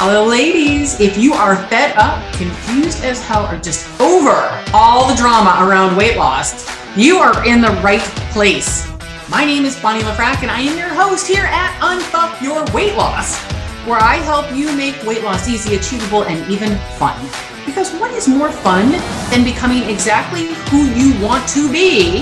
Hello, 0.00 0.24
ladies. 0.24 1.00
If 1.00 1.18
you 1.18 1.32
are 1.32 1.56
fed 1.66 1.96
up, 1.96 2.22
confused 2.34 3.02
as 3.02 3.20
hell, 3.20 3.52
or 3.52 3.58
just 3.58 3.82
over 4.00 4.46
all 4.72 5.08
the 5.08 5.16
drama 5.16 5.66
around 5.66 5.96
weight 5.96 6.16
loss, 6.16 6.70
you 6.96 7.16
are 7.16 7.44
in 7.44 7.60
the 7.60 7.72
right 7.82 8.06
place. 8.30 8.88
My 9.28 9.44
name 9.44 9.64
is 9.64 9.74
Bonnie 9.80 10.04
Lefrak, 10.04 10.42
and 10.42 10.52
I 10.52 10.60
am 10.60 10.78
your 10.78 10.94
host 10.94 11.26
here 11.26 11.46
at 11.46 11.74
Unfuck 11.80 12.40
Your 12.40 12.64
Weight 12.72 12.94
Loss, 12.94 13.42
where 13.88 13.98
I 13.98 14.18
help 14.22 14.46
you 14.54 14.70
make 14.76 15.02
weight 15.02 15.24
loss 15.24 15.48
easy, 15.48 15.74
achievable, 15.74 16.22
and 16.22 16.48
even 16.48 16.78
fun. 16.94 17.18
Because 17.66 17.90
what 17.94 18.12
is 18.12 18.28
more 18.28 18.52
fun 18.52 18.92
than 19.32 19.42
becoming 19.42 19.82
exactly 19.82 20.54
who 20.70 20.86
you 20.94 21.20
want 21.20 21.48
to 21.48 21.68
be 21.72 22.18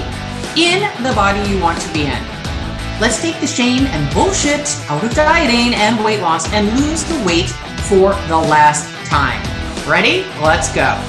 in 0.56 0.80
the 1.04 1.12
body 1.12 1.46
you 1.50 1.60
want 1.60 1.78
to 1.82 1.92
be 1.92 2.06
in? 2.06 2.36
Let's 2.98 3.20
take 3.20 3.38
the 3.42 3.46
shame 3.46 3.84
and 3.84 4.14
bullshit 4.14 4.66
out 4.88 5.04
of 5.04 5.12
dieting 5.14 5.74
and 5.74 6.02
weight 6.02 6.22
loss 6.22 6.50
and 6.54 6.66
lose 6.80 7.04
the 7.04 7.22
weight 7.26 7.52
for 7.88 8.14
the 8.26 8.36
last 8.36 8.92
time. 9.06 9.40
Ready? 9.88 10.24
Let's 10.42 10.74
go. 10.74 11.00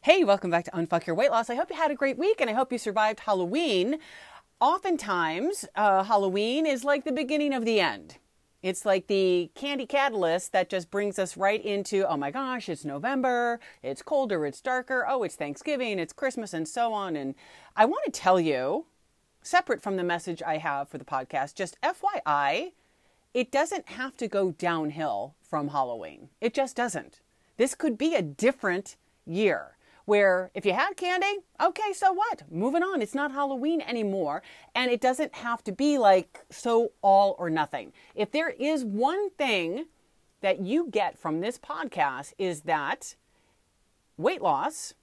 Hey, 0.00 0.22
welcome 0.22 0.50
back 0.50 0.66
to 0.66 0.70
Unfuck 0.70 1.06
Your 1.08 1.16
Weight 1.16 1.32
Loss. 1.32 1.50
I 1.50 1.56
hope 1.56 1.70
you 1.70 1.76
had 1.76 1.90
a 1.90 1.96
great 1.96 2.18
week 2.18 2.40
and 2.40 2.48
I 2.48 2.52
hope 2.52 2.70
you 2.70 2.78
survived 2.78 3.20
Halloween. 3.20 3.98
Oftentimes, 4.60 5.64
uh, 5.74 6.04
Halloween 6.04 6.66
is 6.66 6.84
like 6.84 7.04
the 7.04 7.10
beginning 7.10 7.52
of 7.52 7.64
the 7.64 7.80
end. 7.80 8.18
It's 8.64 8.86
like 8.86 9.08
the 9.08 9.50
candy 9.54 9.84
catalyst 9.84 10.52
that 10.52 10.70
just 10.70 10.90
brings 10.90 11.18
us 11.18 11.36
right 11.36 11.62
into, 11.62 12.08
oh 12.08 12.16
my 12.16 12.30
gosh, 12.30 12.70
it's 12.70 12.82
November, 12.82 13.60
it's 13.82 14.00
colder, 14.00 14.46
it's 14.46 14.62
darker, 14.62 15.04
oh, 15.06 15.22
it's 15.22 15.36
Thanksgiving, 15.36 15.98
it's 15.98 16.14
Christmas, 16.14 16.54
and 16.54 16.66
so 16.66 16.94
on. 16.94 17.14
And 17.14 17.34
I 17.76 17.84
want 17.84 18.06
to 18.06 18.10
tell 18.10 18.40
you, 18.40 18.86
separate 19.42 19.82
from 19.82 19.96
the 19.96 20.02
message 20.02 20.42
I 20.42 20.56
have 20.56 20.88
for 20.88 20.96
the 20.96 21.04
podcast, 21.04 21.54
just 21.54 21.76
FYI, 21.82 22.72
it 23.34 23.52
doesn't 23.52 23.86
have 23.90 24.16
to 24.16 24.28
go 24.28 24.52
downhill 24.52 25.34
from 25.42 25.68
Halloween. 25.68 26.30
It 26.40 26.54
just 26.54 26.74
doesn't. 26.74 27.20
This 27.58 27.74
could 27.74 27.98
be 27.98 28.14
a 28.14 28.22
different 28.22 28.96
year 29.26 29.73
where 30.04 30.50
if 30.54 30.66
you 30.66 30.72
had 30.72 30.96
candy, 30.96 31.38
okay, 31.62 31.92
so 31.92 32.12
what? 32.12 32.42
Moving 32.50 32.82
on. 32.82 33.00
It's 33.00 33.14
not 33.14 33.32
Halloween 33.32 33.80
anymore. 33.80 34.42
And 34.74 34.90
it 34.90 35.00
doesn't 35.00 35.34
have 35.36 35.64
to 35.64 35.72
be 35.72 35.98
like 35.98 36.40
so 36.50 36.92
all 37.02 37.36
or 37.38 37.48
nothing. 37.50 37.92
If 38.14 38.30
there 38.30 38.50
is 38.50 38.84
one 38.84 39.30
thing 39.30 39.86
that 40.40 40.60
you 40.60 40.88
get 40.90 41.18
from 41.18 41.40
this 41.40 41.58
podcast, 41.58 42.34
is 42.36 42.62
that 42.62 43.14
weight 44.18 44.42
loss, 44.42 44.94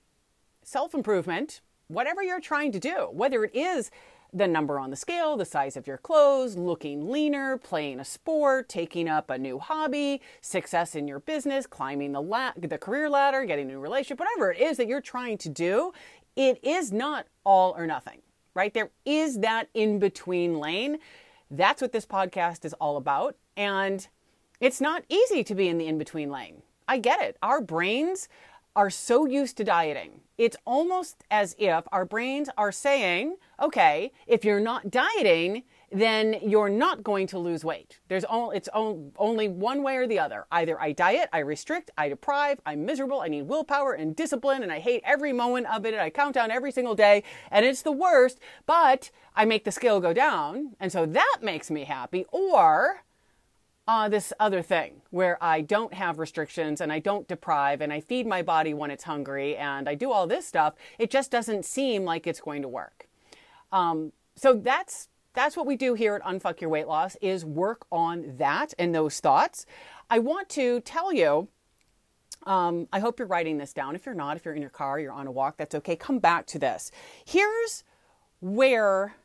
self 0.64 0.94
improvement, 0.94 1.62
whatever 1.88 2.22
you're 2.22 2.40
trying 2.40 2.72
to 2.72 2.80
do, 2.80 3.10
whether 3.12 3.44
it 3.44 3.56
is 3.56 3.90
the 4.34 4.48
number 4.48 4.80
on 4.80 4.90
the 4.90 4.96
scale, 4.96 5.36
the 5.36 5.46
size 5.46 5.76
of 5.76 5.88
your 5.88 5.98
clothes, 5.98 6.56
looking 6.56 7.10
leaner, 7.12 7.58
playing 7.58 8.00
a 8.00 8.06
sport, 8.06 8.70
taking 8.70 9.10
up 9.10 9.30
a 9.30 9.38
new 9.38 9.60
hobby, 9.60 10.22
success 10.40 10.96
in 10.96 11.08
your 11.08 11.20
business, 11.20 11.68
climbing 11.68 12.14
the 12.14 12.22
la- 12.22 12.54
the 12.56 12.78
career 12.78 13.10
ladder, 13.10 13.44
getting 13.46 13.68
a 13.68 13.74
new 13.74 13.80
relationship, 13.80 14.20
whatever 14.20 14.52
it 14.52 14.60
is 14.60 14.78
that 14.78 14.88
you're 14.88 15.02
trying 15.02 15.38
to 15.38 15.50
do, 15.50 15.92
it 16.36 16.64
is 16.64 16.92
not 16.92 17.28
all 17.44 17.76
or 17.78 17.86
nothing, 17.86 18.22
right? 18.54 18.74
There 18.74 18.92
is 19.06 19.40
that 19.40 19.68
in 19.74 20.00
between 20.00 20.60
lane. 20.60 21.00
That's 21.50 21.82
what 21.82 21.92
this 21.92 22.06
podcast 22.06 22.64
is 22.64 22.74
all 22.74 22.96
about. 22.96 23.36
And 23.58 24.08
it's 24.62 24.80
not 24.80 25.04
easy 25.10 25.44
to 25.44 25.56
be 25.56 25.68
in 25.68 25.78
the 25.78 25.88
in 25.88 25.98
between 25.98 26.32
lane. 26.32 26.62
I 26.88 26.98
get 26.98 27.22
it. 27.22 27.38
Our 27.42 27.62
brains 27.62 28.30
are 28.76 28.90
so 28.90 29.26
used 29.26 29.58
to 29.58 29.64
dieting. 29.64 30.22
It's 30.38 30.58
almost 30.66 31.24
as 31.30 31.56
if 31.60 31.84
our 31.92 32.06
brains 32.06 32.50
are 32.58 32.72
saying, 32.72 33.36
okay, 33.62 34.12
if 34.26 34.44
you're 34.44 34.60
not 34.60 34.90
dieting, 34.90 35.64
then 35.92 36.38
you're 36.42 36.70
not 36.70 37.04
going 37.04 37.28
to 37.28 37.38
lose 37.38 37.66
weight. 37.66 38.00
There's 38.08 38.24
only, 38.26 38.56
it's 38.58 38.70
only 38.74 39.50
one 39.50 39.84
way 39.84 39.98
or 39.98 40.08
the 40.08 40.20
other. 40.20 40.46
Either 40.52 40.82
I 40.82 40.94
diet, 40.94 41.30
I 41.34 41.40
restrict, 41.40 41.92
I 41.98 42.08
deprive, 42.08 42.62
I'm 42.66 42.86
miserable, 42.86 43.20
I 43.20 43.28
need 43.28 43.44
willpower 43.44 43.94
and 43.94 44.16
discipline, 44.16 44.64
and 44.64 44.72
I 44.72 44.80
hate 44.80 45.02
every 45.06 45.34
moment 45.34 45.68
of 45.68 45.86
it, 45.86 45.94
and 45.94 46.02
I 46.02 46.10
count 46.10 46.36
down 46.36 46.50
every 46.50 46.72
single 46.72 46.96
day, 46.96 47.24
and 47.52 47.66
it's 47.66 47.82
the 47.82 47.92
worst, 47.92 48.40
but 48.66 49.12
I 49.36 49.44
make 49.44 49.66
the 49.66 49.72
scale 49.72 50.00
go 50.00 50.14
down, 50.14 50.78
and 50.80 50.92
so 50.92 51.06
that 51.06 51.40
makes 51.42 51.70
me 51.70 51.84
happy. 51.84 52.26
Or 52.32 53.04
uh, 53.92 54.08
this 54.08 54.32
other 54.40 54.62
thing 54.62 55.02
where 55.10 55.38
I 55.44 55.60
don't 55.60 55.94
have 55.94 56.18
restrictions 56.18 56.80
and 56.80 56.94
I 56.94 57.00
don't 57.00 57.28
deprive 57.28 57.82
and 57.82 57.92
I 57.92 58.00
feed 58.00 58.26
my 58.26 58.42
body 58.42 58.74
when 58.74 58.90
it's 58.90 59.04
hungry 59.04 59.58
and 59.58 59.90
I 59.90 59.96
do 59.96 60.14
all 60.14 60.28
this 60.28 60.48
stuff, 60.48 60.76
it 60.98 61.12
just 61.12 61.30
doesn't 61.30 61.66
seem 61.66 62.06
like 62.06 62.26
it's 62.26 62.40
going 62.40 62.62
to 62.62 62.70
work. 62.70 63.10
Um, 63.74 64.14
so 64.34 64.54
that's 64.54 65.10
that's 65.34 65.58
what 65.58 65.66
we 65.66 65.76
do 65.76 65.94
here 65.94 66.16
at 66.16 66.24
Unfuck 66.24 66.62
Your 66.62 66.70
Weight 66.70 66.88
Loss 66.88 67.18
is 67.22 67.44
work 67.44 67.86
on 67.92 68.38
that 68.38 68.74
and 68.80 68.96
those 68.96 69.20
thoughts. 69.20 69.66
I 70.10 70.20
want 70.20 70.48
to 70.50 70.80
tell 70.80 71.12
you. 71.12 71.50
Um, 72.48 72.88
I 72.94 73.00
hope 73.00 73.20
you're 73.20 73.28
writing 73.28 73.58
this 73.58 73.74
down. 73.74 73.94
If 73.94 74.06
you're 74.06 74.16
not, 74.16 74.38
if 74.38 74.46
you're 74.46 74.56
in 74.56 74.62
your 74.62 74.72
car, 74.72 75.00
you're 75.00 75.12
on 75.12 75.28
a 75.28 75.32
walk, 75.32 75.58
that's 75.58 75.76
okay. 75.76 75.98
Come 75.98 76.18
back 76.18 76.48
to 76.48 76.60
this. 76.60 76.92
Here's 77.26 77.84
where. 78.40 79.16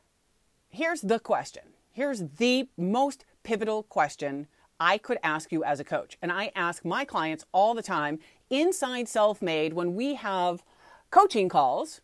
Here's 0.69 1.03
the 1.03 1.21
question. 1.21 1.62
Here's 1.93 2.25
the 2.37 2.69
most 2.77 3.25
pivotal 3.44 3.84
question 3.84 4.48
I 4.79 4.99
could 4.99 5.19
ask 5.23 5.53
you 5.53 5.65
as 5.65 5.81
a 5.81 5.85
coach. 5.85 6.19
And 6.21 6.31
I 6.31 6.53
ask 6.55 6.85
my 6.85 7.05
clients 7.05 7.45
all 7.53 7.75
the 7.75 7.83
time 7.83 8.19
inside 8.51 9.07
Selfmade 9.07 9.73
when 9.73 9.95
we 9.95 10.15
have 10.15 10.63
coaching 11.11 11.49
calls. 11.49 12.01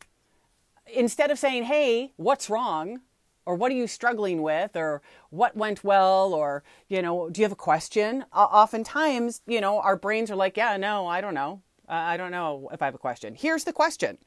Instead 0.93 1.31
of 1.31 1.39
saying, 1.39 1.65
hey, 1.65 2.13
what's 2.17 2.51
wrong? 2.51 3.01
Or 3.45 3.55
what 3.55 3.73
are 3.73 3.75
you 3.75 3.87
struggling 3.87 4.43
with? 4.43 4.77
Or 4.77 5.03
what 5.31 5.57
went 5.57 5.85
well? 5.85 6.33
Or, 6.33 6.63
you 6.89 7.03
know, 7.03 7.29
do 7.29 7.41
you 7.41 7.45
have 7.45 7.53
a 7.53 7.57
question? 7.57 8.25
Uh, 8.33 8.45
oftentimes, 8.45 9.43
you 9.47 9.61
know, 9.61 9.81
our 9.81 9.97
brains 9.97 10.31
are 10.31 10.37
like, 10.37 10.57
yeah, 10.57 10.77
no, 10.77 11.07
I 11.07 11.21
don't 11.21 11.35
know. 11.35 11.61
Uh, 11.89 11.93
I 11.93 12.17
don't 12.17 12.31
know 12.31 12.71
if 12.73 12.81
I 12.81 12.87
have 12.87 12.95
a 12.95 12.99
question. 12.99 13.35
Here's 13.35 13.65
the 13.65 13.73
question 13.73 14.19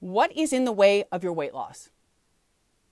What 0.00 0.36
is 0.36 0.52
in 0.52 0.64
the 0.64 0.72
way 0.72 1.04
of 1.10 1.24
your 1.24 1.32
weight 1.32 1.54
loss? 1.54 1.90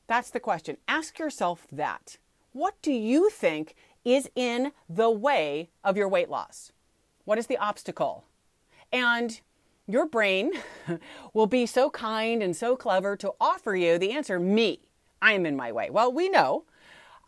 That's 0.07 0.31
the 0.31 0.41
question. 0.41 0.77
Ask 0.89 1.19
yourself 1.19 1.67
that. 1.73 2.19
What 2.53 2.75
do 2.83 2.93
you 2.93 3.31
think 3.31 3.75
is 4.05 4.29
in 4.35 4.73
the 4.89 5.11
way 5.11 5.71
of 5.83 5.97
your 5.97 6.09
weight 6.09 6.29
loss? 6.29 6.73
What 7.25 7.39
is 7.39 7.47
the 7.47 7.57
obstacle? 7.57 8.25
And 8.93 9.41
your 9.87 10.07
brain 10.07 10.53
will 11.35 11.47
be 11.47 11.67
so 11.67 11.91
kind 11.91 12.43
and 12.43 12.57
so 12.57 12.77
clever 12.77 13.17
to 13.17 13.33
offer 13.41 13.75
you 13.75 13.99
the 13.99 14.13
answer 14.13 14.39
me. 14.39 14.81
I 15.21 15.33
am 15.33 15.47
in 15.47 15.57
my 15.57 15.73
way. 15.73 15.91
Well, 15.91 16.13
we 16.13 16.29
know. 16.29 16.65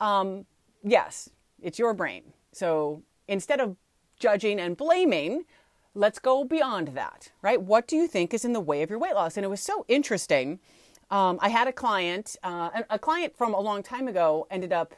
Um, 0.00 0.46
yes, 0.82 1.30
it's 1.62 1.78
your 1.78 1.94
brain. 1.94 2.22
So 2.52 3.02
instead 3.28 3.60
of 3.60 3.76
judging 4.18 4.60
and 4.60 4.76
blaming, 4.76 5.44
let's 5.94 6.18
go 6.18 6.44
beyond 6.44 6.88
that, 6.88 7.32
right? 7.42 7.60
What 7.60 7.88
do 7.88 7.96
you 7.96 8.06
think 8.06 8.34
is 8.34 8.44
in 8.44 8.52
the 8.52 8.60
way 8.60 8.82
of 8.82 8.90
your 8.90 8.98
weight 8.98 9.14
loss? 9.14 9.36
And 9.36 9.44
it 9.44 9.48
was 9.48 9.60
so 9.60 9.84
interesting. 9.88 10.60
Um, 11.10 11.38
I 11.40 11.48
had 11.48 11.68
a 11.68 11.72
client, 11.72 12.36
uh, 12.42 12.82
a 12.90 12.98
client 12.98 13.36
from 13.36 13.54
a 13.54 13.60
long 13.60 13.82
time 13.82 14.08
ago 14.08 14.46
ended 14.50 14.72
up 14.72 14.94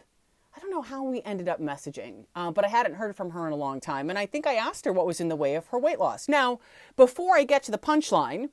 I 0.58 0.60
don't 0.60 0.72
know 0.72 0.82
how 0.82 1.04
we 1.04 1.22
ended 1.22 1.48
up 1.48 1.60
messaging, 1.60 2.24
uh, 2.34 2.50
but 2.50 2.64
I 2.64 2.68
hadn't 2.68 2.94
heard 2.94 3.14
from 3.14 3.30
her 3.30 3.46
in 3.46 3.52
a 3.52 3.56
long 3.56 3.78
time. 3.78 4.10
And 4.10 4.18
I 4.18 4.26
think 4.26 4.44
I 4.44 4.54
asked 4.54 4.86
her 4.86 4.92
what 4.92 5.06
was 5.06 5.20
in 5.20 5.28
the 5.28 5.36
way 5.36 5.54
of 5.54 5.68
her 5.68 5.78
weight 5.78 6.00
loss. 6.00 6.26
Now, 6.26 6.58
before 6.96 7.36
I 7.36 7.44
get 7.44 7.62
to 7.64 7.70
the 7.70 7.78
punchline, 7.78 8.48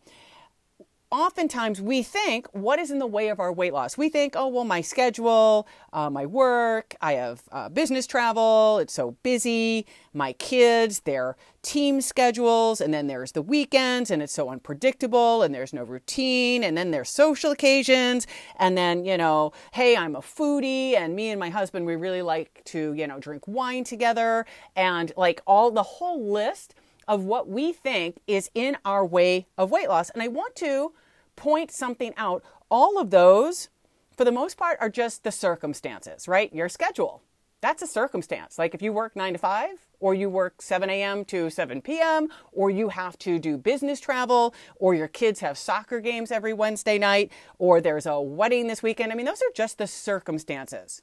oftentimes 1.11 1.81
we 1.81 2.03
think, 2.03 2.47
what 2.51 2.79
is 2.79 2.91
in 2.91 2.99
the 2.99 3.07
way 3.07 3.29
of 3.29 3.39
our 3.39 3.53
weight 3.53 3.73
loss? 3.73 3.97
We 3.97 4.09
think, 4.09 4.35
oh, 4.35 4.47
well, 4.47 4.65
my 4.65 4.81
schedule, 4.81 5.67
uh, 5.93 6.09
my 6.09 6.25
work, 6.25 6.95
I 7.01 7.13
have 7.13 7.43
uh, 7.51 7.69
business 7.69 8.07
travel, 8.07 8.79
it's 8.79 8.93
so 8.93 9.11
busy, 9.23 9.85
my 10.13 10.33
kids, 10.33 11.01
their 11.01 11.35
team 11.61 12.01
schedules, 12.01 12.81
and 12.81 12.93
then 12.93 13.07
there's 13.07 13.31
the 13.31 13.41
weekends, 13.41 14.11
and 14.11 14.21
it's 14.21 14.33
so 14.33 14.49
unpredictable, 14.49 15.41
and 15.41 15.53
there's 15.53 15.73
no 15.73 15.83
routine, 15.83 16.63
and 16.63 16.77
then 16.77 16.91
there's 16.91 17.09
social 17.09 17.51
occasions, 17.51 18.27
and 18.59 18.77
then, 18.77 19.05
you 19.05 19.17
know, 19.17 19.51
hey, 19.73 19.95
I'm 19.95 20.15
a 20.15 20.21
foodie, 20.21 20.95
and 20.95 21.15
me 21.15 21.29
and 21.29 21.39
my 21.39 21.49
husband, 21.49 21.85
we 21.85 21.95
really 21.95 22.21
like 22.21 22.61
to, 22.65 22.93
you 22.93 23.07
know, 23.07 23.19
drink 23.19 23.43
wine 23.47 23.83
together, 23.83 24.45
and 24.75 25.11
like 25.17 25.41
all 25.47 25.71
the 25.71 25.83
whole 25.83 26.31
list 26.31 26.75
of 27.07 27.23
what 27.23 27.47
we 27.47 27.73
think 27.73 28.19
is 28.27 28.49
in 28.53 28.77
our 28.85 29.05
way 29.05 29.47
of 29.57 29.71
weight 29.71 29.89
loss. 29.89 30.09
And 30.09 30.21
I 30.21 30.27
want 30.27 30.55
to 30.57 30.93
point 31.35 31.71
something 31.71 32.13
out. 32.17 32.43
All 32.69 32.99
of 32.99 33.11
those, 33.11 33.69
for 34.15 34.25
the 34.25 34.31
most 34.31 34.57
part, 34.57 34.77
are 34.81 34.89
just 34.89 35.23
the 35.23 35.31
circumstances, 35.31 36.27
right? 36.27 36.53
Your 36.53 36.69
schedule. 36.69 37.21
That's 37.61 37.81
a 37.81 37.87
circumstance. 37.87 38.59
Like 38.59 38.73
if 38.73 38.81
you 38.81 38.93
work 38.93 39.15
nine 39.15 39.33
to 39.33 39.39
five, 39.39 39.85
or 39.99 40.13
you 40.13 40.29
work 40.29 40.61
7 40.61 40.89
a.m. 40.89 41.25
to 41.25 41.49
7 41.49 41.81
p.m., 41.81 42.27
or 42.51 42.69
you 42.69 42.89
have 42.89 43.17
to 43.19 43.39
do 43.39 43.57
business 43.57 43.99
travel, 43.99 44.53
or 44.75 44.93
your 44.93 45.07
kids 45.07 45.39
have 45.39 45.57
soccer 45.57 45.99
games 45.99 46.31
every 46.31 46.53
Wednesday 46.53 46.97
night, 46.97 47.31
or 47.57 47.81
there's 47.81 48.05
a 48.05 48.19
wedding 48.19 48.67
this 48.67 48.83
weekend. 48.83 49.11
I 49.11 49.15
mean, 49.15 49.25
those 49.25 49.41
are 49.41 49.53
just 49.55 49.77
the 49.77 49.87
circumstances. 49.87 51.01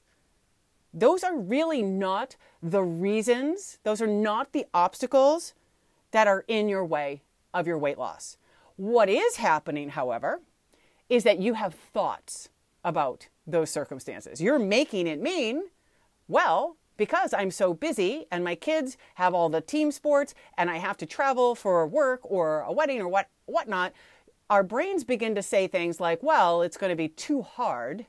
Those 0.94 1.24
are 1.24 1.36
really 1.36 1.82
not 1.82 2.36
the 2.62 2.82
reasons, 2.82 3.78
those 3.82 4.02
are 4.02 4.06
not 4.06 4.52
the 4.52 4.66
obstacles 4.74 5.54
that 6.12 6.26
are 6.26 6.44
in 6.48 6.68
your 6.68 6.84
way 6.84 7.22
of 7.52 7.66
your 7.66 7.78
weight 7.78 7.98
loss. 7.98 8.36
What 8.76 9.08
is 9.08 9.36
happening, 9.36 9.90
however, 9.90 10.40
is 11.08 11.24
that 11.24 11.38
you 11.38 11.54
have 11.54 11.74
thoughts 11.74 12.48
about 12.84 13.28
those 13.46 13.70
circumstances. 13.70 14.40
You're 14.40 14.58
making 14.58 15.06
it 15.06 15.20
mean, 15.20 15.64
well, 16.28 16.76
because 16.96 17.34
I'm 17.34 17.50
so 17.50 17.74
busy 17.74 18.26
and 18.30 18.44
my 18.44 18.54
kids 18.54 18.96
have 19.14 19.34
all 19.34 19.48
the 19.48 19.60
team 19.60 19.90
sports 19.90 20.34
and 20.56 20.70
I 20.70 20.76
have 20.76 20.96
to 20.98 21.06
travel 21.06 21.54
for 21.54 21.86
work 21.86 22.20
or 22.22 22.60
a 22.60 22.72
wedding 22.72 23.00
or 23.00 23.08
what 23.08 23.28
whatnot, 23.46 23.92
our 24.48 24.62
brains 24.62 25.04
begin 25.04 25.34
to 25.34 25.42
say 25.42 25.66
things 25.66 26.00
like, 26.00 26.22
well, 26.22 26.62
it's 26.62 26.76
going 26.76 26.90
to 26.90 26.96
be 26.96 27.08
too 27.08 27.42
hard 27.42 28.06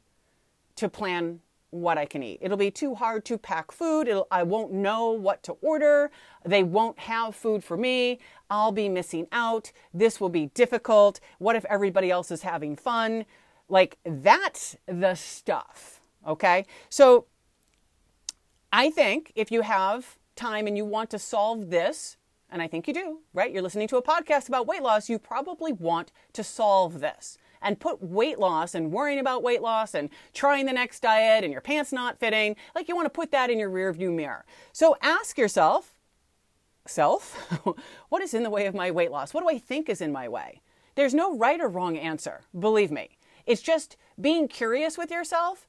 to 0.75 0.89
plan 0.89 1.39
what 1.73 1.97
I 1.97 2.05
can 2.05 2.21
eat. 2.21 2.37
It'll 2.41 2.57
be 2.57 2.69
too 2.69 2.93
hard 2.93 3.25
to 3.25 3.37
pack 3.37 3.71
food. 3.71 4.07
It'll, 4.07 4.27
I 4.29 4.43
won't 4.43 4.71
know 4.71 5.11
what 5.11 5.41
to 5.43 5.53
order. 5.53 6.11
They 6.45 6.61
won't 6.61 6.99
have 6.99 7.35
food 7.35 7.63
for 7.63 7.75
me. 7.75 8.19
I'll 8.49 8.71
be 8.71 8.87
missing 8.87 9.27
out. 9.31 9.71
This 9.93 10.21
will 10.21 10.29
be 10.29 10.47
difficult. 10.53 11.19
What 11.39 11.55
if 11.55 11.65
everybody 11.65 12.11
else 12.11 12.29
is 12.29 12.43
having 12.43 12.75
fun? 12.75 13.25
Like 13.69 13.97
that's 14.05 14.75
the 14.85 15.15
stuff. 15.15 15.99
Okay. 16.27 16.65
So 16.89 17.25
I 18.71 18.91
think 18.91 19.31
if 19.35 19.51
you 19.51 19.61
have 19.61 20.17
time 20.35 20.67
and 20.67 20.77
you 20.77 20.85
want 20.85 21.09
to 21.09 21.19
solve 21.19 21.71
this, 21.71 22.17
and 22.51 22.61
I 22.61 22.67
think 22.67 22.87
you 22.87 22.93
do, 22.93 23.19
right? 23.33 23.51
You're 23.51 23.63
listening 23.63 23.87
to 23.87 23.97
a 23.97 24.03
podcast 24.03 24.47
about 24.47 24.67
weight 24.67 24.83
loss, 24.83 25.09
you 25.09 25.17
probably 25.17 25.73
want 25.73 26.11
to 26.33 26.43
solve 26.43 26.99
this 26.99 27.39
and 27.63 27.79
put 27.79 28.01
weight 28.01 28.39
loss 28.39 28.75
and 28.75 28.91
worrying 28.91 29.19
about 29.19 29.43
weight 29.43 29.61
loss 29.61 29.93
and 29.93 30.09
trying 30.33 30.65
the 30.65 30.73
next 30.73 31.01
diet 31.01 31.43
and 31.43 31.51
your 31.51 31.61
pants 31.61 31.91
not 31.91 32.19
fitting, 32.19 32.55
like 32.75 32.87
you 32.87 32.95
want 32.95 33.05
to 33.05 33.09
put 33.09 33.31
that 33.31 33.49
in 33.49 33.59
your 33.59 33.69
rearview 33.69 34.13
mirror. 34.13 34.45
So 34.71 34.97
ask 35.01 35.37
yourself, 35.37 35.95
self, 36.85 37.33
what 38.09 38.21
is 38.21 38.33
in 38.33 38.43
the 38.43 38.49
way 38.49 38.65
of 38.65 38.75
my 38.75 38.91
weight 38.91 39.11
loss? 39.11 39.33
What 39.33 39.41
do 39.41 39.49
I 39.49 39.57
think 39.57 39.89
is 39.89 40.01
in 40.01 40.11
my 40.11 40.27
way? 40.27 40.61
There's 40.95 41.13
no 41.13 41.37
right 41.37 41.59
or 41.59 41.69
wrong 41.69 41.97
answer, 41.97 42.41
believe 42.57 42.91
me. 42.91 43.17
It's 43.45 43.61
just 43.61 43.97
being 44.19 44.47
curious 44.47 44.97
with 44.97 45.11
yourself 45.11 45.67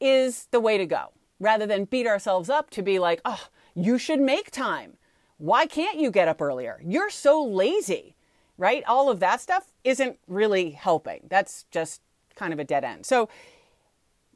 is 0.00 0.48
the 0.50 0.60
way 0.60 0.76
to 0.76 0.86
go 0.86 1.12
rather 1.38 1.66
than 1.66 1.84
beat 1.84 2.06
ourselves 2.06 2.50
up 2.50 2.70
to 2.70 2.82
be 2.82 2.98
like, 2.98 3.20
oh, 3.24 3.48
you 3.74 3.98
should 3.98 4.20
make 4.20 4.50
time. 4.50 4.96
Why 5.38 5.66
can't 5.66 5.98
you 5.98 6.10
get 6.10 6.28
up 6.28 6.40
earlier? 6.40 6.80
You're 6.82 7.10
so 7.10 7.44
lazy 7.44 8.15
right? 8.58 8.82
All 8.86 9.10
of 9.10 9.20
that 9.20 9.40
stuff 9.40 9.72
isn't 9.84 10.18
really 10.26 10.70
helping. 10.70 11.26
That's 11.28 11.64
just 11.70 12.00
kind 12.34 12.52
of 12.52 12.58
a 12.58 12.64
dead 12.64 12.84
end. 12.84 13.06
So 13.06 13.28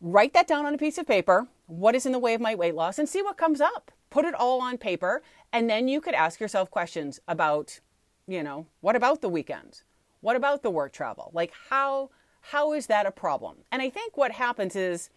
write 0.01 0.33
that 0.35 0.47
down 0.47 0.67
on 0.67 0.75
a 0.75 0.79
piece 0.79 0.99
of 0.99 1.07
paper. 1.07 1.49
What 1.67 1.95
is 1.95 2.07
in 2.07 2.13
the 2.13 2.19
way 2.19 2.35
of 2.35 2.41
my 2.41 2.55
weight 2.55 2.75
loss 2.75 2.99
and 2.99 3.09
see 3.09 3.23
what 3.23 3.37
comes 3.37 3.61
up. 3.61 3.91
Put 4.11 4.25
it 4.25 4.35
all 4.35 4.61
on 4.61 4.79
paper. 4.79 5.23
And 5.53 5.71
then 5.71 5.89
you 5.89 6.01
could 6.01 6.15
ask 6.15 6.41
yourself 6.41 6.71
questions 6.71 7.21
about, 7.29 7.81
you 8.27 8.43
know, 8.43 8.67
what 8.81 8.97
about 8.97 9.21
the 9.21 9.29
weekends? 9.29 9.85
What 10.21 10.37
about 10.37 10.63
the 10.63 10.71
work 10.71 10.93
travel? 10.93 11.31
Like 11.33 11.53
how 11.71 12.11
how 12.43 12.73
is 12.73 12.87
that 12.87 13.07
a 13.07 13.11
problem? 13.11 13.57
And 13.71 13.83
I 13.83 13.91
think 13.91 14.17
what 14.17 14.33
happens 14.33 14.75
is 14.75 15.11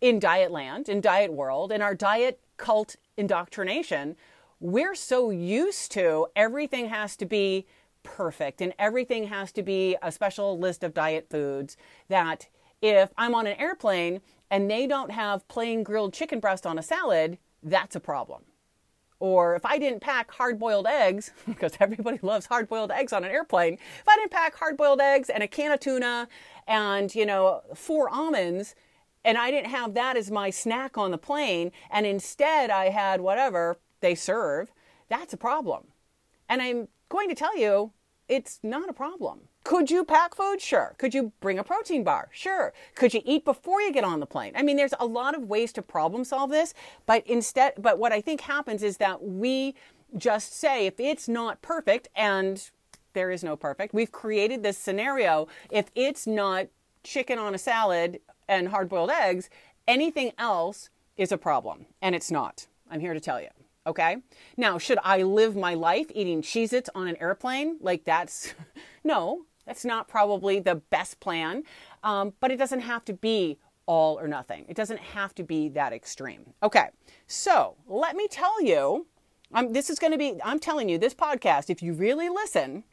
in 0.00 0.18
diet 0.18 0.50
land, 0.50 0.88
in 0.88 1.00
diet 1.00 1.32
world, 1.32 1.72
in 1.72 1.82
our 1.82 1.94
diet 1.94 2.40
cult 2.56 2.96
indoctrination, 3.16 4.16
we're 4.60 4.94
so 4.94 5.30
used 5.30 5.92
to 5.92 6.26
everything 6.34 6.88
has 6.88 7.16
to 7.16 7.26
be 7.26 7.66
perfect 8.02 8.60
and 8.60 8.74
everything 8.78 9.24
has 9.28 9.52
to 9.52 9.62
be 9.62 9.96
a 10.02 10.12
special 10.12 10.58
list 10.58 10.82
of 10.82 10.94
diet 10.94 11.28
foods 11.30 11.76
that 12.08 12.48
if 12.80 13.10
I'm 13.16 13.34
on 13.34 13.46
an 13.46 13.56
airplane 13.58 14.20
and 14.50 14.70
they 14.70 14.86
don't 14.86 15.10
have 15.10 15.46
plain 15.48 15.82
grilled 15.82 16.14
chicken 16.14 16.40
breast 16.40 16.66
on 16.66 16.78
a 16.78 16.82
salad, 16.82 17.38
that's 17.62 17.96
a 17.96 18.00
problem. 18.00 18.42
Or 19.20 19.56
if 19.56 19.66
I 19.66 19.78
didn't 19.78 20.00
pack 20.00 20.30
hard 20.30 20.58
boiled 20.58 20.86
eggs, 20.86 21.32
because 21.46 21.72
everybody 21.80 22.18
loves 22.22 22.46
hard 22.46 22.68
boiled 22.68 22.92
eggs 22.92 23.12
on 23.12 23.24
an 23.24 23.30
airplane, 23.30 23.74
if 23.74 24.08
I 24.08 24.16
didn't 24.16 24.30
pack 24.30 24.54
hard 24.56 24.76
boiled 24.76 25.00
eggs 25.00 25.28
and 25.28 25.42
a 25.42 25.48
can 25.48 25.72
of 25.72 25.80
tuna 25.80 26.28
and, 26.66 27.14
you 27.14 27.26
know, 27.26 27.62
four 27.74 28.08
almonds, 28.08 28.74
and 29.24 29.36
I 29.36 29.50
didn't 29.50 29.70
have 29.70 29.94
that 29.94 30.16
as 30.16 30.30
my 30.30 30.50
snack 30.50 30.96
on 30.96 31.10
the 31.10 31.18
plane, 31.18 31.72
and 31.90 32.06
instead 32.06 32.70
I 32.70 32.90
had 32.90 33.20
whatever 33.20 33.76
they 34.00 34.14
serve, 34.14 34.72
that's 35.08 35.32
a 35.32 35.36
problem. 35.36 35.88
And 36.48 36.62
I'm 36.62 36.88
going 37.08 37.28
to 37.28 37.34
tell 37.34 37.56
you, 37.56 37.92
it's 38.28 38.60
not 38.62 38.88
a 38.88 38.92
problem. 38.92 39.40
Could 39.64 39.90
you 39.90 40.04
pack 40.04 40.34
food? 40.34 40.60
Sure. 40.60 40.94
Could 40.98 41.14
you 41.14 41.32
bring 41.40 41.58
a 41.58 41.64
protein 41.64 42.04
bar? 42.04 42.28
Sure. 42.32 42.72
Could 42.94 43.14
you 43.14 43.22
eat 43.24 43.44
before 43.44 43.80
you 43.80 43.92
get 43.92 44.04
on 44.04 44.20
the 44.20 44.26
plane? 44.26 44.52
I 44.54 44.62
mean, 44.62 44.76
there's 44.76 44.94
a 45.00 45.06
lot 45.06 45.34
of 45.34 45.44
ways 45.44 45.72
to 45.74 45.82
problem 45.82 46.24
solve 46.24 46.50
this, 46.50 46.74
but 47.06 47.26
instead, 47.26 47.74
but 47.78 47.98
what 47.98 48.12
I 48.12 48.20
think 48.20 48.42
happens 48.42 48.82
is 48.82 48.98
that 48.98 49.22
we 49.22 49.74
just 50.16 50.54
say 50.54 50.86
if 50.86 50.98
it's 50.98 51.28
not 51.28 51.60
perfect, 51.62 52.08
and 52.14 52.70
there 53.12 53.30
is 53.30 53.42
no 53.42 53.56
perfect, 53.56 53.92
we've 53.92 54.12
created 54.12 54.62
this 54.62 54.78
scenario. 54.78 55.48
If 55.70 55.90
it's 55.94 56.26
not 56.26 56.68
chicken 57.02 57.38
on 57.38 57.54
a 57.54 57.58
salad 57.58 58.20
and 58.48 58.68
hard 58.68 58.88
boiled 58.88 59.10
eggs, 59.10 59.50
anything 59.86 60.32
else 60.38 60.88
is 61.16 61.32
a 61.32 61.38
problem, 61.38 61.86
and 62.00 62.14
it's 62.14 62.30
not. 62.30 62.66
I'm 62.90 63.00
here 63.00 63.14
to 63.14 63.20
tell 63.20 63.40
you. 63.40 63.48
Okay. 63.88 64.18
Now, 64.58 64.76
should 64.76 64.98
I 65.02 65.22
live 65.22 65.56
my 65.56 65.72
life 65.72 66.08
eating 66.14 66.42
Cheez 66.42 66.74
Its 66.74 66.90
on 66.94 67.08
an 67.08 67.16
airplane? 67.16 67.78
Like, 67.80 68.04
that's 68.04 68.52
no, 69.04 69.46
that's 69.66 69.84
not 69.84 70.08
probably 70.08 70.60
the 70.60 70.74
best 70.76 71.20
plan. 71.20 71.62
Um, 72.04 72.34
but 72.38 72.50
it 72.50 72.56
doesn't 72.56 72.80
have 72.80 73.04
to 73.06 73.14
be 73.14 73.58
all 73.86 74.20
or 74.20 74.28
nothing. 74.28 74.66
It 74.68 74.76
doesn't 74.76 75.00
have 75.00 75.34
to 75.36 75.42
be 75.42 75.70
that 75.70 75.94
extreme. 75.94 76.52
Okay. 76.62 76.90
So 77.26 77.76
let 77.86 78.14
me 78.14 78.28
tell 78.28 78.62
you, 78.62 79.06
um, 79.54 79.72
this 79.72 79.88
is 79.88 79.98
going 79.98 80.12
to 80.12 80.18
be, 80.18 80.34
I'm 80.44 80.58
telling 80.58 80.90
you, 80.90 80.98
this 80.98 81.14
podcast, 81.14 81.70
if 81.70 81.82
you 81.82 81.94
really 81.94 82.28
listen, 82.28 82.84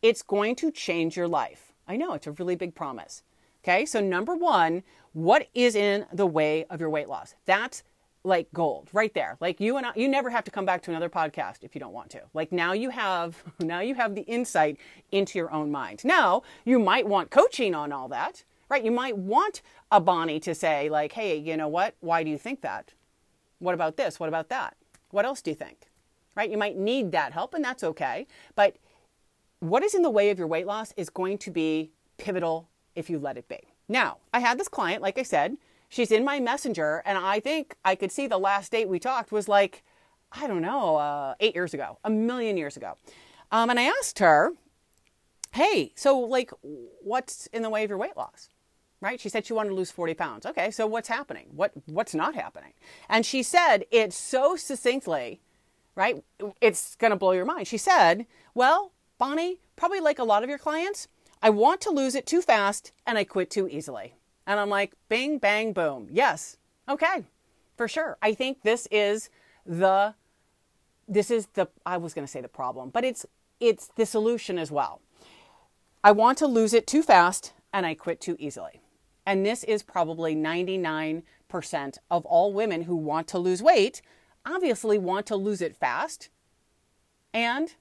it's 0.00 0.22
going 0.22 0.56
to 0.56 0.70
change 0.70 1.18
your 1.18 1.28
life. 1.28 1.74
I 1.86 1.98
know 1.98 2.14
it's 2.14 2.26
a 2.26 2.32
really 2.32 2.56
big 2.56 2.74
promise. 2.74 3.22
Okay. 3.62 3.84
So, 3.84 4.00
number 4.00 4.34
one, 4.34 4.82
what 5.12 5.48
is 5.52 5.74
in 5.74 6.06
the 6.10 6.26
way 6.26 6.64
of 6.70 6.80
your 6.80 6.88
weight 6.88 7.10
loss? 7.10 7.34
That's 7.44 7.82
like 8.24 8.48
gold 8.52 8.88
right 8.92 9.12
there. 9.14 9.36
Like 9.40 9.60
you 9.60 9.76
and 9.76 9.86
I, 9.86 9.92
you 9.94 10.08
never 10.08 10.30
have 10.30 10.44
to 10.44 10.50
come 10.50 10.66
back 10.66 10.82
to 10.82 10.90
another 10.90 11.08
podcast 11.08 11.62
if 11.62 11.74
you 11.74 11.80
don't 11.80 11.92
want 11.92 12.10
to. 12.10 12.22
Like 12.34 12.52
now 12.52 12.72
you 12.72 12.90
have 12.90 13.42
now 13.60 13.80
you 13.80 13.94
have 13.94 14.14
the 14.14 14.22
insight 14.22 14.76
into 15.10 15.38
your 15.38 15.52
own 15.52 15.70
mind. 15.70 16.04
Now 16.04 16.42
you 16.64 16.78
might 16.78 17.06
want 17.06 17.30
coaching 17.30 17.74
on 17.74 17.92
all 17.92 18.08
that 18.08 18.44
right? 18.68 18.84
You 18.84 18.92
might 18.92 19.18
want 19.18 19.62
a 19.90 20.00
bonnie 20.00 20.38
to 20.40 20.54
say 20.54 20.88
like 20.88 21.12
hey 21.12 21.36
you 21.36 21.56
know 21.56 21.68
what? 21.68 21.94
Why 22.00 22.22
do 22.22 22.30
you 22.30 22.38
think 22.38 22.60
that? 22.62 22.92
What 23.58 23.74
about 23.74 23.96
this? 23.96 24.20
What 24.20 24.28
about 24.28 24.48
that? 24.48 24.76
What 25.10 25.24
else 25.24 25.42
do 25.42 25.50
you 25.50 25.56
think? 25.56 25.86
Right? 26.36 26.50
You 26.50 26.56
might 26.56 26.76
need 26.76 27.12
that 27.12 27.32
help 27.32 27.54
and 27.54 27.64
that's 27.64 27.82
okay. 27.82 28.26
But 28.54 28.76
what 29.58 29.82
is 29.82 29.94
in 29.94 30.02
the 30.02 30.10
way 30.10 30.30
of 30.30 30.38
your 30.38 30.46
weight 30.46 30.66
loss 30.66 30.94
is 30.96 31.10
going 31.10 31.36
to 31.38 31.50
be 31.50 31.90
pivotal 32.16 32.68
if 32.94 33.10
you 33.10 33.18
let 33.18 33.36
it 33.36 33.48
be. 33.48 33.58
Now 33.88 34.18
i 34.32 34.40
had 34.40 34.58
this 34.58 34.68
client 34.68 35.02
like 35.02 35.18
i 35.18 35.22
said 35.22 35.56
she's 35.90 36.10
in 36.10 36.24
my 36.24 36.40
messenger, 36.40 37.02
and 37.04 37.18
I 37.18 37.40
think 37.40 37.76
I 37.84 37.94
could 37.94 38.10
see 38.10 38.26
the 38.26 38.38
last 38.38 38.72
date 38.72 38.88
we 38.88 38.98
talked 38.98 39.30
was 39.30 39.46
like, 39.46 39.82
I 40.32 40.46
don't 40.46 40.62
know, 40.62 40.96
uh, 40.96 41.34
eight 41.40 41.54
years 41.54 41.74
ago, 41.74 41.98
a 42.04 42.08
million 42.08 42.56
years 42.56 42.78
ago. 42.78 42.96
Um, 43.52 43.68
and 43.68 43.78
I 43.78 43.82
asked 43.82 44.20
her, 44.20 44.52
hey, 45.52 45.92
so 45.96 46.18
like, 46.18 46.52
what's 47.02 47.46
in 47.48 47.62
the 47.62 47.68
way 47.68 47.84
of 47.84 47.90
your 47.90 47.98
weight 47.98 48.16
loss? 48.16 48.48
Right? 49.02 49.20
She 49.20 49.28
said 49.28 49.46
she 49.46 49.52
wanted 49.52 49.70
to 49.70 49.74
lose 49.74 49.90
40 49.90 50.14
pounds. 50.14 50.46
Okay, 50.46 50.70
so 50.70 50.86
what's 50.86 51.08
happening? 51.08 51.46
What 51.54 51.72
what's 51.86 52.14
not 52.14 52.34
happening? 52.34 52.74
And 53.08 53.24
she 53.24 53.42
said 53.42 53.86
it 53.90 54.12
so 54.12 54.56
succinctly, 54.56 55.40
right? 55.94 56.22
It's 56.60 56.96
gonna 56.96 57.16
blow 57.16 57.32
your 57.32 57.46
mind. 57.46 57.66
She 57.66 57.78
said, 57.78 58.26
Well, 58.54 58.92
Bonnie, 59.16 59.60
probably 59.74 60.00
like 60.00 60.18
a 60.18 60.24
lot 60.24 60.42
of 60.42 60.50
your 60.50 60.58
clients, 60.58 61.08
I 61.42 61.48
want 61.48 61.80
to 61.82 61.90
lose 61.90 62.14
it 62.14 62.26
too 62.26 62.42
fast 62.42 62.92
and 63.06 63.16
I 63.16 63.24
quit 63.24 63.50
too 63.50 63.66
easily. 63.68 64.16
And 64.46 64.58
I'm 64.58 64.68
like, 64.68 64.94
bing, 65.08 65.38
bang, 65.38 65.72
boom. 65.72 66.08
Yes. 66.10 66.56
Okay. 66.88 67.24
For 67.76 67.88
sure. 67.88 68.16
I 68.22 68.34
think 68.34 68.62
this 68.62 68.88
is 68.90 69.30
the, 69.64 70.14
this 71.08 71.30
is 71.30 71.46
the, 71.54 71.68
I 71.86 71.96
was 71.96 72.14
going 72.14 72.26
to 72.26 72.30
say 72.30 72.40
the 72.40 72.48
problem, 72.48 72.90
but 72.90 73.04
it's, 73.04 73.26
it's 73.60 73.88
the 73.96 74.06
solution 74.06 74.58
as 74.58 74.70
well. 74.70 75.00
I 76.02 76.12
want 76.12 76.38
to 76.38 76.46
lose 76.46 76.72
it 76.72 76.86
too 76.86 77.02
fast 77.02 77.52
and 77.72 77.84
I 77.86 77.94
quit 77.94 78.20
too 78.20 78.36
easily. 78.38 78.80
And 79.26 79.44
this 79.44 79.64
is 79.64 79.82
probably 79.82 80.34
99% 80.34 81.22
of 82.10 82.24
all 82.24 82.52
women 82.52 82.82
who 82.82 82.96
want 82.96 83.28
to 83.28 83.38
lose 83.38 83.62
weight, 83.62 84.02
obviously 84.46 84.98
want 84.98 85.26
to 85.26 85.36
lose 85.36 85.60
it 85.60 85.76
fast 85.76 86.30
and 87.32 87.74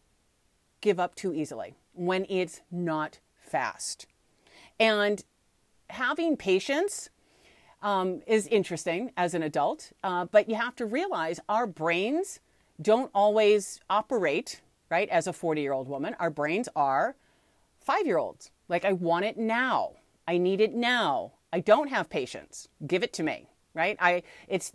give 0.82 1.00
up 1.00 1.16
too 1.16 1.34
easily 1.34 1.76
when 1.94 2.26
it's 2.30 2.62
not 2.72 3.20
fast. 3.36 4.06
And 4.80 5.24
having 5.90 6.38
patience 6.38 7.10
um, 7.82 8.22
is 8.28 8.48
interesting 8.48 9.12
as 9.16 9.34
an 9.34 9.44
adult, 9.44 9.92
uh, 10.04 10.26
but 10.26 10.50
you 10.50 10.56
have 10.56 10.76
to 10.78 10.86
realize 10.86 11.40
our 11.48 11.66
brains 11.66 12.40
don't 12.82 13.12
always 13.14 13.80
operate 13.90 14.62
right 14.90 15.10
as 15.10 15.28
a 15.28 15.34
40 15.34 15.62
year 15.62 15.74
old 15.74 15.88
woman. 15.88 16.16
Our 16.20 16.30
brains 16.30 16.70
are 16.76 17.16
five 17.80 18.06
year 18.06 18.18
olds. 18.18 18.52
Like, 18.68 18.86
I 18.86 18.94
want 18.94 19.26
it 19.26 19.38
now. 19.38 19.94
I 20.28 20.38
need 20.38 20.62
it 20.62 20.74
now. 20.74 21.34
I 21.52 21.60
don't 21.60 21.90
have 21.90 22.10
patience. 22.10 22.68
Give 22.86 23.02
it 23.02 23.14
to 23.14 23.24
me, 23.24 23.48
right? 23.74 23.98
I, 24.00 24.22
it's, 24.48 24.74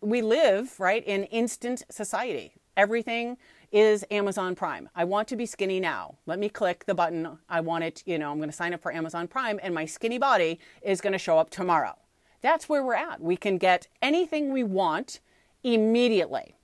we 0.00 0.22
live, 0.22 0.78
right, 0.78 1.04
in 1.04 1.24
instant 1.24 1.82
society. 1.90 2.54
Everything 2.76 3.36
is 3.74 4.06
Amazon 4.12 4.54
Prime. 4.54 4.88
I 4.94 5.02
want 5.02 5.26
to 5.28 5.36
be 5.36 5.46
skinny 5.46 5.80
now. 5.80 6.14
Let 6.26 6.38
me 6.38 6.48
click 6.48 6.84
the 6.86 6.94
button. 6.94 7.38
I 7.48 7.60
want 7.60 7.82
it, 7.82 8.04
you 8.06 8.18
know, 8.20 8.30
I'm 8.30 8.38
going 8.38 8.48
to 8.48 8.54
sign 8.54 8.72
up 8.72 8.80
for 8.80 8.94
Amazon 8.94 9.26
Prime 9.26 9.58
and 9.64 9.74
my 9.74 9.84
skinny 9.84 10.16
body 10.16 10.60
is 10.80 11.00
going 11.00 11.12
to 11.12 11.18
show 11.18 11.38
up 11.38 11.50
tomorrow. 11.50 11.98
That's 12.40 12.68
where 12.68 12.84
we're 12.84 12.94
at. 12.94 13.20
We 13.20 13.36
can 13.36 13.58
get 13.58 13.88
anything 14.00 14.52
we 14.52 14.62
want 14.62 15.18
immediately, 15.64 16.54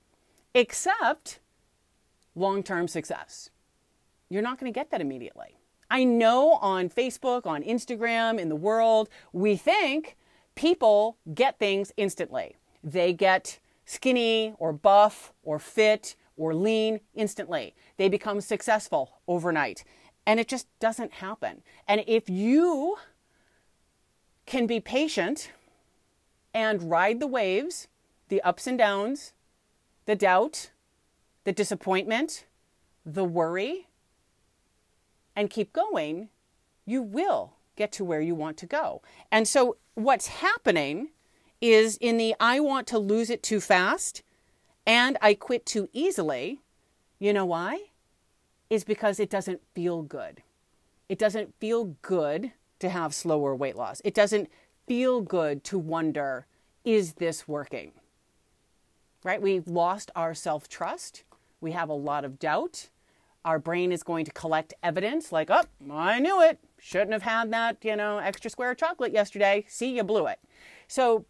except 0.55 1.41
long 2.37 2.63
term 2.63 2.87
success. 2.87 3.51
You're 4.29 4.41
not 4.41 4.61
going 4.61 4.73
to 4.73 4.79
get 4.79 4.93
that 4.93 5.01
immediately. 5.01 5.59
I 5.91 6.05
know 6.05 6.59
on 6.61 6.89
Facebook, 6.89 7.45
on 7.45 7.65
Instagram, 7.65 8.39
in 8.39 8.49
the 8.49 8.55
world, 8.55 9.09
we 9.33 9.57
think 9.57 10.17
people 10.55 11.17
get 11.35 11.59
things 11.59 11.91
instantly. 11.97 12.57
They 12.85 13.13
get 13.13 13.59
skinny 13.85 14.55
or 14.59 14.73
buff 14.73 15.33
or 15.43 15.59
fit 15.59 16.15
or 16.41 16.55
lean 16.55 17.01
instantly. 17.15 17.75
They 17.99 18.09
become 18.09 18.41
successful 18.41 19.21
overnight. 19.29 19.85
And 20.27 20.41
it 20.41 20.49
just 20.49 20.67
doesn't 20.81 21.13
happen. 21.13 21.63
And 21.87 22.03
if 22.07 22.31
you 22.31 22.97
can 24.47 24.67
be 24.67 24.81
patient 24.81 25.53
and 26.55 26.91
ride 26.91 27.21
the 27.21 27.27
waves, 27.27 27.89
the 28.29 28.41
ups 28.41 28.67
and 28.67 28.79
downs, 28.79 29.35
the 30.07 30.17
doubt, 30.17 30.71
the 31.45 31.53
disappointment, 31.53 32.47
the 33.05 33.25
worry, 33.25 33.89
and 35.37 35.51
keep 35.51 35.75
going, 35.75 36.31
you 36.87 37.03
will 37.03 37.53
get 37.77 37.93
to 37.93 38.05
where 38.05 38.21
you 38.23 38.35
want 38.35 38.57
to 38.57 38.67
go. 38.67 39.03
And 39.31 39.47
so, 39.47 39.77
what's 39.95 40.29
happening 40.29 41.11
is 41.61 41.99
in 41.99 42.17
the 42.17 42.35
I 42.41 42.61
want 42.61 42.87
to 42.89 42.99
lose 42.99 43.29
it 43.29 43.43
too 43.43 43.61
fast 43.61 44.23
and 44.91 45.17
I 45.23 45.35
quit 45.35 45.67
too 45.67 45.89
easily. 45.93 46.63
You 47.21 47.33
know 47.33 47.45
why? 47.45 47.91
Is 48.71 48.83
because 48.83 49.21
it 49.21 49.31
doesn't 49.31 49.61
feel 49.73 50.03
good. 50.03 50.43
It 51.09 51.17
doesn't 51.17 51.55
feel 51.61 51.97
good 52.03 52.51
to 52.81 52.89
have 52.89 53.15
slower 53.15 53.55
weight 53.55 53.77
loss. 53.77 54.03
It 54.05 54.15
doesn't 54.15 54.51
feel 54.89 55.21
good 55.21 55.63
to 55.65 55.79
wonder, 55.79 56.47
is 56.85 57.15
this 57.15 57.47
working? 57.47 57.93
Right? 59.23 59.41
We've 59.41 59.69
lost 59.69 60.11
our 60.17 60.35
self 60.35 60.69
trust. 60.69 61.23
We 61.61 61.71
have 61.71 61.89
a 61.89 61.93
lot 61.95 62.25
of 62.25 62.41
doubt. 62.41 62.89
Our 63.45 63.61
brain 63.61 63.93
is 63.93 64.03
going 64.03 64.25
to 64.25 64.33
collect 64.33 64.75
evidence 64.83 65.31
like, 65.31 65.51
oh, 65.53 65.63
I 65.89 66.19
knew 66.19 66.43
it. 66.43 66.59
Shouldn't 66.81 67.13
have 67.13 67.23
had 67.23 67.53
that, 67.53 67.77
you 67.83 67.95
know, 67.95 68.19
extra 68.19 68.51
square 68.51 68.75
chocolate 68.75 69.13
yesterday. 69.13 69.65
See, 69.69 69.95
you 69.95 70.03
blew 70.03 70.27
it. 70.27 70.41
So, 70.89 71.27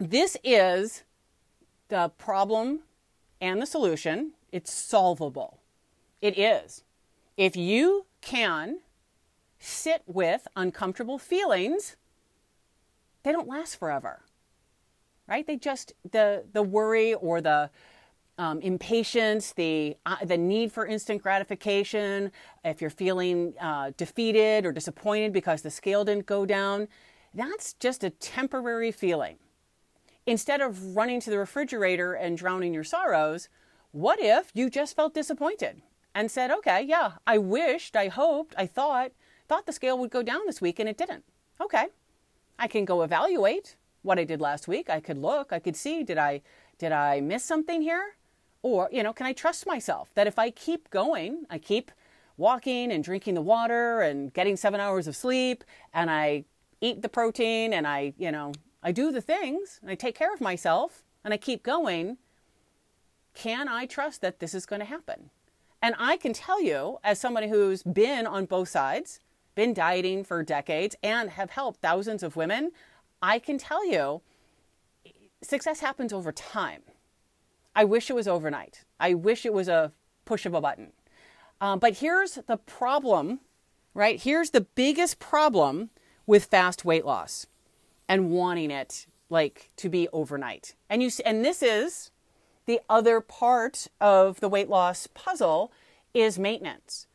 this 0.00 0.36
is 0.42 1.04
the 1.88 2.10
problem 2.18 2.80
and 3.40 3.60
the 3.60 3.66
solution. 3.66 4.32
It's 4.52 4.72
solvable. 4.72 5.58
It 6.20 6.38
is. 6.38 6.84
If 7.36 7.56
you 7.56 8.06
can 8.20 8.80
sit 9.58 10.02
with 10.06 10.46
uncomfortable 10.56 11.18
feelings, 11.18 11.96
they 13.22 13.32
don't 13.32 13.48
last 13.48 13.76
forever. 13.76 14.22
Right? 15.26 15.46
They 15.46 15.56
just 15.56 15.94
the 16.10 16.44
the 16.52 16.62
worry 16.62 17.14
or 17.14 17.40
the 17.40 17.70
um, 18.36 18.60
impatience, 18.60 19.52
the 19.52 19.96
uh, 20.04 20.24
the 20.24 20.36
need 20.36 20.72
for 20.72 20.86
instant 20.86 21.22
gratification, 21.22 22.32
if 22.64 22.80
you're 22.80 22.90
feeling 22.90 23.54
uh, 23.60 23.92
defeated 23.96 24.66
or 24.66 24.72
disappointed 24.72 25.32
because 25.32 25.62
the 25.62 25.70
scale 25.70 26.04
didn't 26.04 26.26
go 26.26 26.44
down, 26.44 26.88
that's 27.32 27.74
just 27.74 28.04
a 28.04 28.10
temporary 28.10 28.92
feeling. 28.92 29.36
Instead 30.26 30.60
of 30.60 30.96
running 30.96 31.20
to 31.20 31.30
the 31.30 31.38
refrigerator 31.38 32.14
and 32.14 32.38
drowning 32.38 32.72
your 32.72 32.84
sorrows, 32.84 33.48
what 33.92 34.18
if 34.20 34.50
you 34.54 34.70
just 34.70 34.96
felt 34.96 35.14
disappointed 35.14 35.82
and 36.14 36.30
said, 36.30 36.50
"Okay, 36.50 36.82
yeah, 36.82 37.12
I 37.26 37.38
wished, 37.38 37.94
I 37.94 38.08
hoped, 38.08 38.54
I 38.56 38.66
thought, 38.66 39.12
thought 39.48 39.66
the 39.66 39.72
scale 39.72 39.98
would 39.98 40.10
go 40.10 40.22
down 40.22 40.40
this 40.46 40.60
week 40.60 40.78
and 40.78 40.88
it 40.88 40.96
didn't." 40.96 41.24
Okay, 41.60 41.88
I 42.58 42.68
can 42.68 42.84
go 42.84 43.02
evaluate 43.02 43.76
what 44.02 44.18
I 44.18 44.24
did 44.24 44.40
last 44.40 44.66
week. 44.66 44.88
I 44.88 45.00
could 45.00 45.18
look, 45.18 45.52
I 45.52 45.58
could 45.58 45.76
see, 45.76 46.02
did 46.02 46.18
I 46.18 46.42
did 46.78 46.92
I 46.92 47.20
miss 47.20 47.44
something 47.44 47.82
here? 47.82 48.16
Or, 48.62 48.88
you 48.90 49.02
know, 49.02 49.12
can 49.12 49.26
I 49.26 49.34
trust 49.34 49.66
myself 49.66 50.10
that 50.14 50.26
if 50.26 50.38
I 50.38 50.50
keep 50.50 50.90
going, 50.90 51.44
I 51.50 51.58
keep 51.58 51.92
walking 52.36 52.90
and 52.90 53.04
drinking 53.04 53.34
the 53.34 53.42
water 53.42 54.00
and 54.00 54.32
getting 54.32 54.56
seven 54.56 54.80
hours 54.80 55.06
of 55.06 55.14
sleep 55.14 55.64
and 55.92 56.10
I 56.10 56.44
eat 56.80 57.02
the 57.02 57.08
protein 57.08 57.72
and 57.72 57.86
I, 57.86 58.14
you 58.18 58.32
know, 58.32 58.52
I 58.84 58.92
do 58.92 59.10
the 59.10 59.22
things 59.22 59.80
and 59.80 59.90
I 59.90 59.94
take 59.94 60.14
care 60.14 60.32
of 60.32 60.42
myself 60.42 61.02
and 61.24 61.32
I 61.32 61.38
keep 61.38 61.62
going, 61.62 62.18
can 63.32 63.66
I 63.66 63.86
trust 63.86 64.20
that 64.20 64.40
this 64.40 64.52
is 64.54 64.66
going 64.66 64.80
to 64.80 64.86
happen? 64.86 65.30
And 65.80 65.94
I 65.98 66.18
can 66.18 66.34
tell 66.34 66.62
you, 66.62 66.98
as 67.02 67.18
somebody 67.18 67.48
who's 67.48 67.82
been 67.82 68.26
on 68.26 68.44
both 68.44 68.68
sides, 68.68 69.20
been 69.54 69.72
dieting 69.72 70.22
for 70.22 70.42
decades, 70.42 70.96
and 71.02 71.30
have 71.30 71.50
helped 71.50 71.80
thousands 71.80 72.22
of 72.22 72.36
women, 72.36 72.72
I 73.22 73.38
can 73.38 73.56
tell 73.56 73.86
you 73.86 74.20
success 75.42 75.80
happens 75.80 76.12
over 76.12 76.32
time. 76.32 76.82
I 77.74 77.84
wish 77.84 78.10
it 78.10 78.14
was 78.14 78.28
overnight. 78.28 78.84
I 79.00 79.14
wish 79.14 79.46
it 79.46 79.52
was 79.52 79.68
a 79.68 79.92
push 80.24 80.46
of 80.46 80.54
a 80.54 80.60
button. 80.60 80.92
Um, 81.60 81.78
but 81.78 81.98
here's 81.98 82.38
the 82.46 82.56
problem, 82.56 83.40
right? 83.94 84.20
Here's 84.20 84.50
the 84.50 84.62
biggest 84.62 85.18
problem 85.18 85.90
with 86.26 86.44
fast 86.44 86.84
weight 86.84 87.04
loss 87.04 87.46
and 88.14 88.30
wanting 88.30 88.70
it 88.70 89.06
like 89.28 89.70
to 89.74 89.88
be 89.88 90.06
overnight. 90.12 90.76
And 90.88 91.02
you 91.02 91.10
and 91.26 91.44
this 91.44 91.64
is 91.64 92.12
the 92.64 92.78
other 92.88 93.20
part 93.20 93.88
of 94.00 94.38
the 94.38 94.48
weight 94.48 94.68
loss 94.68 95.08
puzzle 95.08 95.72
is 96.14 96.38
maintenance. 96.38 97.08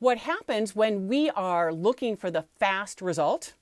What 0.00 0.18
happens 0.18 0.76
when 0.76 1.08
we 1.08 1.30
are 1.30 1.72
looking 1.72 2.14
for 2.14 2.30
the 2.30 2.44
fast 2.58 3.00
result? 3.00 3.54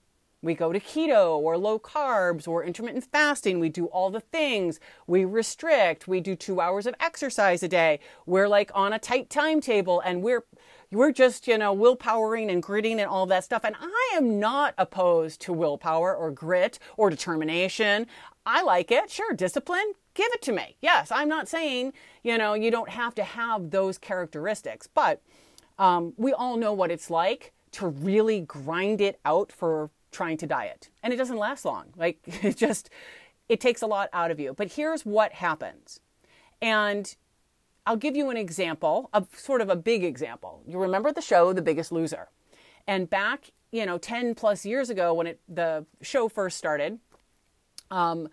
We 0.43 0.55
go 0.55 0.73
to 0.73 0.81
keto 0.81 1.37
or 1.37 1.57
low 1.57 1.79
carbs 1.79 2.49
or 2.49 2.65
intermittent 2.65 3.05
fasting. 3.05 3.61
We 3.61 3.69
do 3.69 3.87
all 3.87 4.11
the 4.11 4.19
things. 4.19 4.81
We 5.07 5.25
restrict. 5.25 6.09
We 6.09 6.21
do 6.21 6.35
two 6.35 6.61
hours 6.61 6.85
of 6.85 6.97
exercise 6.99 7.63
a 7.63 7.69
day. 7.69 8.01
We're 8.27 8.49
like 8.49 8.73
on 8.75 8.93
a 8.93 8.99
tight 8.99 9.31
timetable 9.31 10.01
and 10.01 10.21
we're, 10.21 10.43
we're 10.93 11.13
just, 11.13 11.49
you 11.49 11.59
know, 11.59 11.75
willpowering 11.75 12.51
and 12.51 12.63
gritting 12.63 13.01
and 13.01 13.09
all 13.09 13.27
that 13.27 13.45
stuff. 13.45 13.65
And 13.65 13.75
I 13.81 14.13
am 14.17 14.39
not 14.39 14.75
opposed 14.79 15.41
to 15.43 15.53
willpower 15.53 16.15
or 16.15 16.31
grit 16.31 16.79
or 16.97 17.11
determination. 17.11 18.07
I 18.45 18.63
like 18.63 18.91
it. 18.91 19.11
Sure. 19.11 19.33
Discipline. 19.33 19.93
Give 20.15 20.29
it 20.33 20.43
to 20.43 20.53
me. 20.53 20.77
Yes. 20.81 21.11
I'm 21.11 21.29
not 21.29 21.49
saying, 21.49 21.95
you 22.23 22.37
know, 22.37 22.55
you 22.55 22.71
don't 22.71 22.91
have 22.91 23.15
to 23.17 23.25
have 23.25 23.71
those 23.71 23.99
characteristics, 23.99 24.87
but 24.87 25.23
um, 25.79 26.13
we 26.17 26.33
all 26.33 26.57
know 26.57 26.73
what 26.73 26.91
it's 26.91 27.11
like 27.11 27.53
to 27.73 27.89
really 27.89 28.41
grind 28.41 29.01
it 29.01 29.19
out 29.25 29.51
for 29.51 29.91
trying 30.11 30.37
to 30.37 30.47
diet. 30.47 30.91
And 31.03 31.13
it 31.13 31.17
doesn't 31.17 31.39
last 31.39 31.65
long. 31.65 31.87
Like 31.97 32.19
it 32.27 32.57
just 32.57 32.91
it 33.49 33.61
takes 33.61 33.83
a 33.83 33.87
lot 33.87 34.09
out 34.13 34.31
of 34.31 34.39
you. 34.39 34.55
But 34.55 34.73
here's 34.73 35.05
what 35.05 35.33
happens. 35.33 36.01
And 36.61 37.15
I'll 37.87 37.97
give 37.97 38.17
you 38.17 38.31
an 38.31 38.37
example, 38.37 39.11
of 39.13 39.29
sort 39.37 39.61
of 39.61 39.69
a 39.69 39.77
big 39.77 40.05
example. 40.05 40.63
You 40.67 40.79
remember 40.79 41.13
the 41.13 41.21
show 41.21 41.53
The 41.53 41.63
Biggest 41.63 41.91
Loser. 41.91 42.29
And 42.87 43.11
back, 43.11 43.51
you 43.73 43.85
know, 43.87 43.99
10 43.99 44.35
plus 44.35 44.65
years 44.65 44.89
ago 44.91 45.13
when 45.15 45.27
it 45.27 45.41
the 45.49 45.85
show 46.01 46.29
first 46.29 46.59
started, 46.59 47.01
um, 47.91 48.29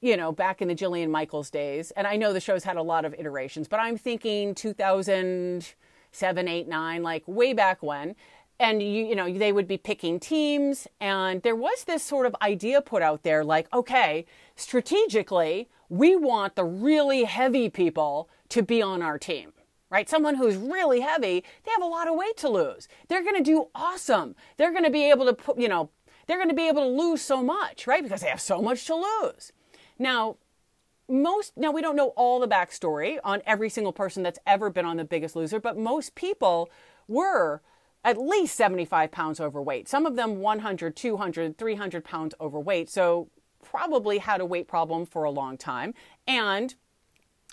you 0.00 0.16
know, 0.16 0.32
back 0.32 0.62
in 0.62 0.68
the 0.68 0.74
Jillian 0.74 1.10
Michaels 1.10 1.50
days, 1.50 1.90
and 1.92 2.06
I 2.06 2.16
know 2.16 2.32
the 2.32 2.40
show's 2.40 2.64
had 2.64 2.76
a 2.76 2.82
lot 2.82 3.04
of 3.04 3.14
iterations, 3.14 3.68
but 3.68 3.80
I'm 3.80 3.96
thinking 3.96 4.54
2007, 4.54 6.48
8, 6.48 6.68
9, 6.68 7.02
like 7.02 7.22
way 7.26 7.52
back 7.52 7.82
when 7.82 8.14
and 8.58 8.82
you 8.82 8.88
you 8.88 9.14
know 9.14 9.30
they 9.30 9.52
would 9.52 9.68
be 9.68 9.76
picking 9.76 10.18
teams 10.18 10.88
and 11.00 11.42
there 11.42 11.54
was 11.54 11.84
this 11.84 12.02
sort 12.02 12.26
of 12.26 12.34
idea 12.40 12.80
put 12.80 13.02
out 13.02 13.22
there 13.22 13.44
like 13.44 13.72
okay 13.72 14.24
strategically 14.54 15.68
we 15.88 16.16
want 16.16 16.56
the 16.56 16.64
really 16.64 17.24
heavy 17.24 17.68
people 17.68 18.28
to 18.48 18.62
be 18.62 18.82
on 18.82 19.02
our 19.02 19.18
team 19.18 19.52
right 19.90 20.08
someone 20.08 20.34
who's 20.34 20.56
really 20.56 21.00
heavy 21.00 21.44
they 21.64 21.70
have 21.70 21.82
a 21.82 21.86
lot 21.86 22.08
of 22.08 22.16
weight 22.16 22.36
to 22.36 22.48
lose 22.48 22.88
they're 23.08 23.22
going 23.22 23.36
to 23.36 23.42
do 23.42 23.68
awesome 23.74 24.34
they're 24.56 24.72
going 24.72 24.84
to 24.84 24.90
be 24.90 25.10
able 25.10 25.26
to 25.26 25.32
put 25.32 25.58
you 25.58 25.68
know 25.68 25.90
they're 26.26 26.38
going 26.38 26.48
to 26.48 26.54
be 26.54 26.68
able 26.68 26.82
to 26.82 26.88
lose 26.88 27.22
so 27.22 27.42
much 27.42 27.86
right 27.86 28.02
because 28.02 28.20
they 28.20 28.28
have 28.28 28.40
so 28.40 28.60
much 28.60 28.84
to 28.86 28.94
lose 28.94 29.52
now 29.98 30.36
most 31.08 31.52
now 31.56 31.70
we 31.70 31.80
don't 31.80 31.96
know 31.96 32.08
all 32.16 32.40
the 32.40 32.48
backstory 32.48 33.18
on 33.22 33.40
every 33.46 33.68
single 33.68 33.92
person 33.92 34.22
that's 34.22 34.38
ever 34.46 34.70
been 34.70 34.84
on 34.84 34.96
the 34.96 35.04
biggest 35.04 35.36
loser 35.36 35.60
but 35.60 35.78
most 35.78 36.14
people 36.14 36.68
were 37.08 37.62
at 38.06 38.16
least 38.16 38.54
75 38.54 39.10
pounds 39.10 39.40
overweight. 39.40 39.88
Some 39.88 40.06
of 40.06 40.14
them 40.14 40.38
100, 40.38 40.94
200, 40.94 41.58
300 41.58 42.04
pounds 42.04 42.34
overweight. 42.40 42.88
So 42.88 43.28
probably 43.64 44.18
had 44.18 44.40
a 44.40 44.46
weight 44.46 44.68
problem 44.68 45.04
for 45.04 45.24
a 45.24 45.30
long 45.30 45.58
time. 45.58 45.92
And 46.26 46.76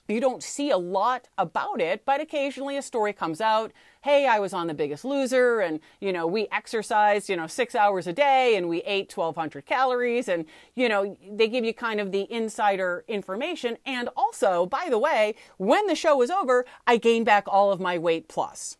you 0.08 0.20
don't 0.20 0.44
see 0.44 0.70
a 0.70 0.78
lot 0.78 1.30
about 1.38 1.80
it, 1.80 2.04
but 2.06 2.20
occasionally 2.20 2.78
a 2.78 2.82
story 2.82 3.14
comes 3.14 3.40
out. 3.40 3.72
Hey, 4.02 4.28
I 4.28 4.40
was 4.40 4.54
on 4.54 4.68
the 4.68 4.74
biggest 4.74 5.06
loser 5.06 5.62
and, 5.62 5.80
you 6.02 6.12
know, 6.12 6.28
we 6.28 6.48
exercised, 6.52 7.30
you 7.30 7.38
know, 7.38 7.48
six 7.48 7.74
hours 7.74 8.06
a 8.06 8.14
day 8.14 8.56
and 8.58 8.68
we 8.68 8.80
ate 8.80 9.16
1200 9.16 9.66
calories. 9.66 10.28
And, 10.28 10.46
you 10.76 10.90
know, 10.90 11.18
they 11.32 11.48
give 11.48 11.64
you 11.64 11.74
kind 11.74 12.02
of 12.02 12.12
the 12.12 12.32
insider 12.32 13.06
information. 13.08 13.78
And 13.86 14.10
also, 14.18 14.66
by 14.66 14.88
the 14.90 15.00
way, 15.00 15.36
when 15.58 15.88
the 15.88 15.96
show 15.96 16.18
was 16.18 16.30
over, 16.30 16.66
I 16.86 16.98
gained 16.98 17.26
back 17.26 17.46
all 17.48 17.72
of 17.72 17.80
my 17.80 17.98
weight 17.98 18.28
plus 18.28 18.78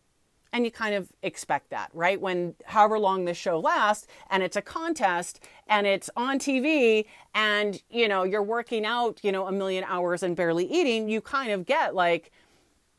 and 0.54 0.64
you 0.64 0.70
kind 0.70 0.94
of 0.94 1.08
expect 1.22 1.70
that, 1.70 1.90
right? 1.92 2.20
When 2.20 2.54
however 2.64 2.96
long 2.96 3.24
this 3.24 3.36
show 3.36 3.58
lasts 3.58 4.06
and 4.30 4.40
it's 4.40 4.56
a 4.56 4.62
contest 4.62 5.40
and 5.66 5.84
it's 5.84 6.08
on 6.16 6.38
TV 6.38 7.06
and, 7.34 7.82
you 7.90 8.06
know, 8.06 8.22
you're 8.22 8.40
working 8.40 8.86
out, 8.86 9.18
you 9.24 9.32
know, 9.32 9.48
a 9.48 9.52
million 9.52 9.82
hours 9.82 10.22
and 10.22 10.36
barely 10.36 10.64
eating, 10.64 11.08
you 11.08 11.20
kind 11.20 11.50
of 11.50 11.66
get 11.66 11.96
like, 11.96 12.30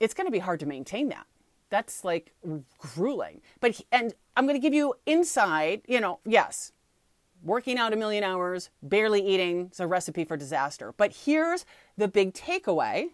it's 0.01 0.13
going 0.13 0.27
to 0.27 0.31
be 0.31 0.39
hard 0.39 0.59
to 0.59 0.65
maintain 0.65 1.07
that. 1.09 1.25
That's 1.69 2.03
like 2.03 2.33
grueling. 2.77 3.39
But, 3.61 3.79
and 3.89 4.13
I'm 4.35 4.45
going 4.45 4.59
to 4.59 4.61
give 4.61 4.73
you 4.73 4.93
insight, 5.05 5.85
you 5.87 6.01
know, 6.01 6.19
yes, 6.25 6.73
working 7.41 7.77
out 7.77 7.93
a 7.93 7.95
million 7.95 8.25
hours, 8.25 8.69
barely 8.83 9.25
eating 9.25 9.69
is 9.71 9.79
a 9.79 9.87
recipe 9.87 10.25
for 10.25 10.35
disaster. 10.35 10.93
But 10.97 11.15
here's 11.23 11.65
the 11.97 12.09
big 12.09 12.33
takeaway 12.33 13.11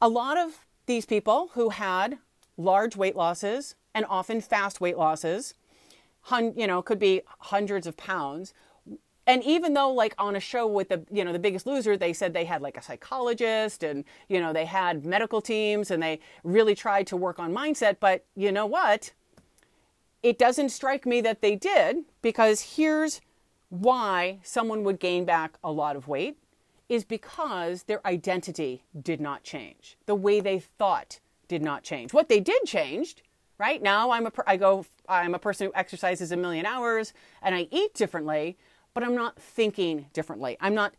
a 0.00 0.08
lot 0.08 0.38
of 0.38 0.64
these 0.86 1.04
people 1.04 1.50
who 1.54 1.70
had 1.70 2.18
large 2.58 2.96
weight 2.96 3.16
losses 3.16 3.74
and 3.94 4.04
often 4.10 4.42
fast 4.42 4.80
weight 4.80 4.98
losses, 4.98 5.54
hun- 6.22 6.52
you 6.56 6.66
know, 6.66 6.82
could 6.82 6.98
be 6.98 7.22
hundreds 7.38 7.86
of 7.86 7.96
pounds. 7.96 8.52
And 9.26 9.42
even 9.44 9.74
though 9.74 9.90
like 9.90 10.14
on 10.18 10.36
a 10.36 10.40
show 10.40 10.66
with 10.66 10.88
the, 10.88 11.04
you 11.10 11.24
know, 11.24 11.32
the 11.32 11.38
biggest 11.38 11.66
loser, 11.66 11.96
they 11.96 12.12
said 12.12 12.32
they 12.32 12.44
had 12.44 12.60
like 12.62 12.76
a 12.76 12.82
psychologist 12.82 13.82
and, 13.82 14.04
you 14.28 14.40
know, 14.40 14.52
they 14.52 14.64
had 14.64 15.04
medical 15.04 15.40
teams 15.40 15.90
and 15.90 16.02
they 16.02 16.20
really 16.44 16.74
tried 16.74 17.06
to 17.08 17.16
work 17.16 17.38
on 17.38 17.52
mindset. 17.54 17.96
But 18.00 18.24
you 18.34 18.50
know 18.50 18.66
what? 18.66 19.12
It 20.22 20.38
doesn't 20.38 20.70
strike 20.70 21.06
me 21.06 21.20
that 21.20 21.42
they 21.42 21.54
did 21.56 22.04
because 22.22 22.76
here's 22.76 23.20
why 23.68 24.40
someone 24.42 24.82
would 24.84 24.98
gain 24.98 25.24
back 25.24 25.58
a 25.62 25.70
lot 25.70 25.94
of 25.94 26.08
weight 26.08 26.38
is 26.88 27.04
because 27.04 27.82
their 27.82 28.04
identity 28.06 28.82
did 29.00 29.20
not 29.20 29.42
change. 29.42 29.98
The 30.06 30.14
way 30.14 30.40
they 30.40 30.58
thought 30.58 31.20
did 31.48 31.62
not 31.62 31.82
change. 31.82 32.12
What 32.12 32.28
they 32.28 32.40
did 32.40 32.62
changed, 32.64 33.22
right? 33.58 33.82
Now 33.82 34.10
I'm 34.10 34.26
a 34.26 34.32
I 34.46 34.56
go 34.56 34.84
I'm 35.08 35.34
a 35.34 35.38
person 35.38 35.66
who 35.66 35.72
exercises 35.74 36.30
a 36.32 36.36
million 36.36 36.66
hours 36.66 37.12
and 37.42 37.54
I 37.54 37.68
eat 37.70 37.94
differently, 37.94 38.56
but 38.94 39.02
I'm 39.02 39.14
not 39.14 39.40
thinking 39.40 40.06
differently. 40.12 40.56
I'm 40.60 40.74
not 40.74 40.94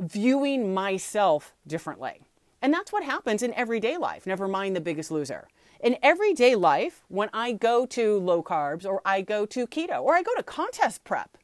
viewing 0.00 0.72
myself 0.72 1.52
differently. 1.66 2.22
And 2.62 2.72
that's 2.72 2.92
what 2.92 3.04
happens 3.04 3.42
in 3.42 3.54
everyday 3.54 3.96
life, 3.96 4.26
never 4.26 4.46
mind 4.46 4.76
the 4.76 4.80
biggest 4.80 5.10
loser. 5.10 5.48
In 5.80 5.96
everyday 6.02 6.54
life, 6.56 7.04
when 7.08 7.30
I 7.32 7.52
go 7.52 7.86
to 7.86 8.18
low 8.18 8.42
carbs 8.42 8.84
or 8.84 9.00
I 9.04 9.22
go 9.22 9.46
to 9.46 9.66
keto 9.66 10.02
or 10.02 10.14
I 10.14 10.22
go 10.22 10.34
to 10.36 10.42
contest 10.42 11.04
prep, 11.04 11.38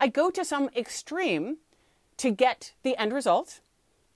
I 0.00 0.08
go 0.08 0.30
to 0.30 0.44
some 0.44 0.70
extreme 0.74 1.58
to 2.16 2.30
get 2.30 2.72
the 2.82 2.96
end 2.96 3.12
result. 3.12 3.60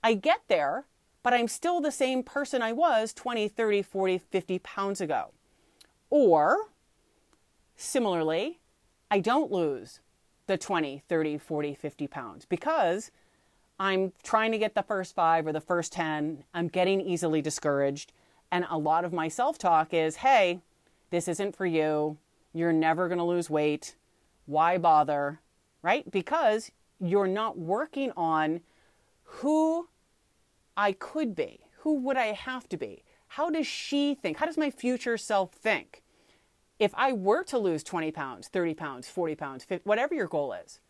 I 0.02 0.14
get 0.14 0.40
there 0.48 0.86
but 1.22 1.32
I'm 1.32 1.48
still 1.48 1.80
the 1.80 1.92
same 1.92 2.22
person 2.22 2.62
I 2.62 2.72
was 2.72 3.12
20, 3.12 3.48
30, 3.48 3.82
40, 3.82 4.18
50 4.18 4.58
pounds 4.58 5.00
ago. 5.00 5.30
Or, 6.10 6.68
similarly, 7.76 8.58
I 9.10 9.20
don't 9.20 9.52
lose 9.52 10.00
the 10.46 10.58
20, 10.58 11.02
30, 11.08 11.38
40, 11.38 11.74
50 11.74 12.06
pounds 12.06 12.44
because 12.44 13.10
I'm 13.78 14.12
trying 14.22 14.52
to 14.52 14.58
get 14.58 14.74
the 14.74 14.82
first 14.82 15.14
five 15.14 15.46
or 15.46 15.52
the 15.52 15.60
first 15.60 15.92
10. 15.92 16.44
I'm 16.54 16.68
getting 16.68 17.00
easily 17.00 17.40
discouraged. 17.40 18.12
And 18.50 18.66
a 18.68 18.78
lot 18.78 19.04
of 19.04 19.12
my 19.12 19.28
self 19.28 19.58
talk 19.58 19.94
is 19.94 20.16
hey, 20.16 20.60
this 21.10 21.28
isn't 21.28 21.56
for 21.56 21.66
you. 21.66 22.18
You're 22.52 22.72
never 22.72 23.08
going 23.08 23.18
to 23.18 23.24
lose 23.24 23.48
weight. 23.48 23.94
Why 24.46 24.76
bother? 24.78 25.40
Right? 25.82 26.10
Because 26.10 26.70
you're 27.00 27.26
not 27.26 27.58
working 27.58 28.12
on 28.16 28.60
who 29.24 29.88
I 30.76 30.92
could 30.92 31.34
be? 31.34 31.60
Who 31.78 31.94
would 31.94 32.16
I 32.16 32.26
have 32.26 32.68
to 32.70 32.76
be? 32.76 33.04
How 33.28 33.50
does 33.50 33.66
she 33.66 34.14
think? 34.14 34.38
How 34.38 34.46
does 34.46 34.58
my 34.58 34.70
future 34.70 35.16
self 35.16 35.52
think? 35.52 36.02
If 36.78 36.92
I 36.94 37.12
were 37.12 37.44
to 37.44 37.58
lose 37.58 37.82
20 37.82 38.10
pounds, 38.10 38.48
30 38.48 38.74
pounds, 38.74 39.08
40 39.08 39.34
pounds, 39.34 39.64
50, 39.64 39.88
whatever 39.88 40.14
your 40.14 40.26
goal 40.26 40.52
is, 40.52 40.80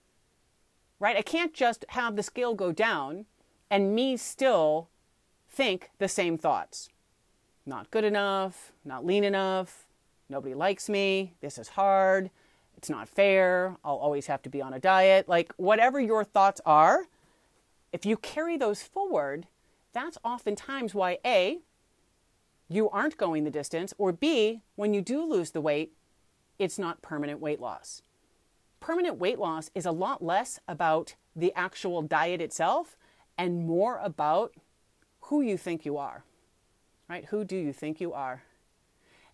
right? 0.99 1.17
I 1.17 1.23
can't 1.23 1.53
just 1.53 1.85
have 1.91 2.17
the 2.17 2.23
scale 2.23 2.55
go 2.55 2.73
down 2.73 3.27
and 3.71 3.95
me 3.95 4.17
still 4.17 4.89
think 5.51 5.91
the 5.99 6.09
same 6.09 6.39
thoughts. 6.39 6.89
Not 7.67 7.91
good 7.91 8.05
enough, 8.05 8.73
not 8.85 9.05
lean 9.05 9.23
enough, 9.23 9.87
nobody 10.29 10.55
likes 10.55 10.89
me, 10.89 11.35
this 11.41 11.59
is 11.59 11.69
hard, 11.69 12.31
it's 12.77 12.91
not 12.91 13.09
fair, 13.09 13.77
I'll 13.85 13.97
always 13.97 14.27
have 14.27 14.43
to 14.43 14.49
be 14.49 14.61
on 14.61 14.73
a 14.73 14.81
diet. 14.81 15.29
Like, 15.29 15.53
whatever 15.57 16.01
your 16.01 16.25
thoughts 16.25 16.61
are, 16.67 17.07
if 17.93 18.05
you 18.07 18.17
carry 18.17 18.57
those 18.57 18.83
forward, 18.83 19.47
that's 19.93 20.19
oftentimes 20.25 20.95
why 20.95 21.19
A, 21.25 21.59
you 22.69 22.89
aren't 22.91 23.17
going 23.17 23.45
the 23.45 23.51
distance, 23.51 23.93
or 23.99 24.13
B, 24.13 24.63
when 24.77 24.95
you 24.95 25.03
do 25.03 25.25
lose 25.25 25.51
the 25.51 25.61
weight, 25.61 25.93
it's 26.59 26.79
not 26.79 27.03
permanent 27.03 27.41
weight 27.41 27.61
loss. 27.61 28.03
Permanent 28.81 29.19
weight 29.19 29.39
loss 29.39 29.71
is 29.75 29.87
a 29.87 29.93
lot 29.93 30.25
less 30.25 30.59
about 30.67 31.15
the 31.37 31.53
actual 31.55 32.03
diet 32.03 32.41
itself 32.41 32.97
and 33.37 33.67
more 33.67 33.99
about 34.03 34.55
who 35.23 35.41
you 35.41 35.57
think 35.57 35.85
you 35.85 35.97
are, 35.97 36.25
right? 37.09 37.27
Who 37.27 37.45
do 37.45 37.57
you 37.57 37.73
think 37.73 38.01
you 38.01 38.13
are? 38.13 38.43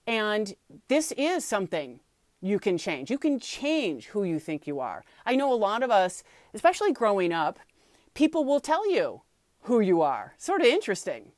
And 0.06 0.54
this 0.88 1.12
is 1.12 1.44
something 1.44 2.00
you 2.40 2.58
can 2.58 2.78
change. 2.78 3.10
You 3.10 3.18
can 3.18 3.38
change 3.40 4.06
who 4.06 4.24
you 4.24 4.38
think 4.38 4.66
you 4.66 4.80
are. 4.80 5.04
I 5.26 5.36
know 5.36 5.52
a 5.52 5.54
lot 5.54 5.82
of 5.82 5.90
us, 5.90 6.22
especially 6.54 6.92
growing 6.92 7.32
up, 7.32 7.58
people 8.14 8.44
will 8.44 8.60
tell 8.60 8.90
you, 8.90 9.22
who 9.62 9.80
you 9.80 10.02
are. 10.02 10.34
Sort 10.38 10.60
of 10.60 10.66
interesting. 10.66 11.32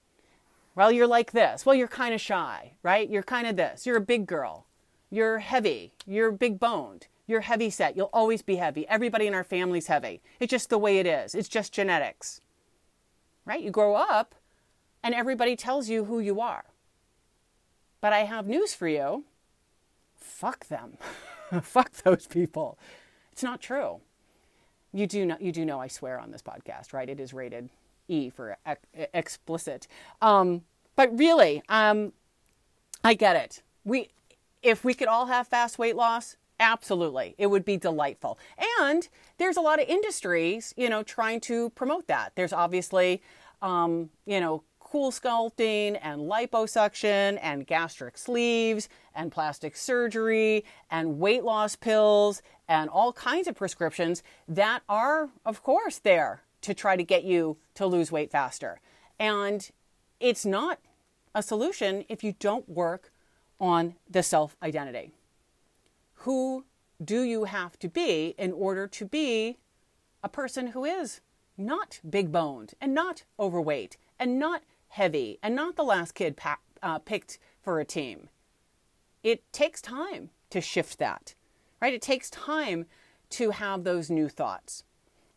Well, 0.74 0.92
you're 0.92 1.06
like 1.06 1.32
this. 1.32 1.66
Well, 1.66 1.74
you're 1.74 1.88
kind 1.88 2.14
of 2.14 2.20
shy, 2.20 2.72
right? 2.82 3.08
You're 3.08 3.22
kind 3.22 3.46
of 3.46 3.56
this. 3.56 3.86
You're 3.86 3.96
a 3.96 4.00
big 4.00 4.26
girl. 4.26 4.66
You're 5.10 5.40
heavy. 5.40 5.92
You're 6.06 6.30
big 6.30 6.60
boned. 6.60 7.08
You're 7.26 7.40
heavy 7.40 7.70
set. 7.70 7.96
You'll 7.96 8.10
always 8.12 8.42
be 8.42 8.56
heavy. 8.56 8.86
Everybody 8.88 9.26
in 9.26 9.34
our 9.34 9.44
family's 9.44 9.88
heavy. 9.88 10.20
It's 10.38 10.50
just 10.50 10.70
the 10.70 10.78
way 10.78 10.98
it 10.98 11.06
is. 11.06 11.34
It's 11.34 11.48
just 11.48 11.72
genetics. 11.72 12.40
Right? 13.44 13.60
You 13.60 13.70
grow 13.70 13.94
up 13.94 14.34
and 15.02 15.14
everybody 15.14 15.56
tells 15.56 15.88
you 15.88 16.04
who 16.04 16.20
you 16.20 16.40
are. 16.40 16.64
But 18.00 18.12
I 18.12 18.20
have 18.20 18.46
news 18.46 18.74
for 18.74 18.88
you. 18.88 19.24
Fuck 20.16 20.68
them. 20.68 20.96
Fuck 21.62 21.92
those 22.02 22.26
people. 22.26 22.78
It's 23.32 23.42
not 23.42 23.60
true. 23.60 24.00
You 24.92 25.06
do 25.06 25.26
know, 25.26 25.36
you 25.40 25.52
do 25.52 25.64
know 25.64 25.80
I 25.80 25.88
swear 25.88 26.18
on 26.18 26.30
this 26.30 26.42
podcast, 26.42 26.92
right? 26.92 27.08
It 27.08 27.20
is 27.20 27.32
rated 27.32 27.68
E 28.10 28.30
for 28.30 28.56
ex- 28.66 28.86
explicit. 29.14 29.86
Um, 30.20 30.62
but 30.96 31.16
really, 31.16 31.62
um, 31.68 32.12
I 33.02 33.14
get 33.14 33.36
it. 33.36 33.62
We, 33.84 34.08
if 34.62 34.84
we 34.84 34.92
could 34.92 35.08
all 35.08 35.26
have 35.26 35.48
fast 35.48 35.78
weight 35.78 35.96
loss, 35.96 36.36
absolutely, 36.58 37.34
it 37.38 37.46
would 37.46 37.64
be 37.64 37.76
delightful. 37.76 38.38
And 38.80 39.08
there's 39.38 39.56
a 39.56 39.62
lot 39.62 39.80
of 39.80 39.88
industries, 39.88 40.74
you 40.76 40.90
know, 40.90 41.02
trying 41.02 41.40
to 41.42 41.70
promote 41.70 42.06
that. 42.08 42.32
There's 42.34 42.52
obviously, 42.52 43.22
um, 43.62 44.10
you 44.26 44.40
know, 44.40 44.62
cool 44.80 45.12
sculpting 45.12 45.98
and 46.02 46.22
liposuction 46.22 47.38
and 47.40 47.66
gastric 47.66 48.18
sleeves 48.18 48.88
and 49.14 49.30
plastic 49.30 49.76
surgery 49.76 50.64
and 50.90 51.20
weight 51.20 51.44
loss 51.44 51.76
pills 51.76 52.42
and 52.68 52.90
all 52.90 53.12
kinds 53.12 53.46
of 53.46 53.54
prescriptions 53.54 54.22
that 54.48 54.82
are, 54.88 55.30
of 55.46 55.62
course, 55.62 55.98
there 55.98 56.42
to 56.62 56.74
try 56.74 56.96
to 56.96 57.02
get 57.02 57.24
you 57.24 57.56
to 57.74 57.86
lose 57.86 58.12
weight 58.12 58.30
faster. 58.30 58.80
And 59.18 59.70
it's 60.18 60.44
not 60.44 60.78
a 61.34 61.42
solution 61.42 62.04
if 62.08 62.22
you 62.24 62.34
don't 62.38 62.68
work 62.68 63.12
on 63.60 63.94
the 64.08 64.22
self 64.22 64.56
identity. 64.62 65.12
Who 66.24 66.64
do 67.02 67.22
you 67.22 67.44
have 67.44 67.78
to 67.78 67.88
be 67.88 68.34
in 68.38 68.52
order 68.52 68.86
to 68.86 69.04
be 69.04 69.58
a 70.22 70.28
person 70.28 70.68
who 70.68 70.84
is 70.84 71.20
not 71.56 72.00
big 72.08 72.30
boned 72.32 72.74
and 72.80 72.94
not 72.94 73.24
overweight 73.38 73.96
and 74.18 74.38
not 74.38 74.62
heavy 74.88 75.38
and 75.42 75.54
not 75.54 75.76
the 75.76 75.84
last 75.84 76.14
kid 76.14 76.38
uh, 76.82 76.98
picked 76.98 77.38
for 77.62 77.80
a 77.80 77.84
team? 77.84 78.28
It 79.22 79.50
takes 79.52 79.80
time 79.80 80.30
to 80.50 80.60
shift 80.60 80.98
that, 80.98 81.34
right? 81.80 81.94
It 81.94 82.02
takes 82.02 82.30
time 82.30 82.86
to 83.30 83.50
have 83.50 83.84
those 83.84 84.10
new 84.10 84.28
thoughts. 84.28 84.84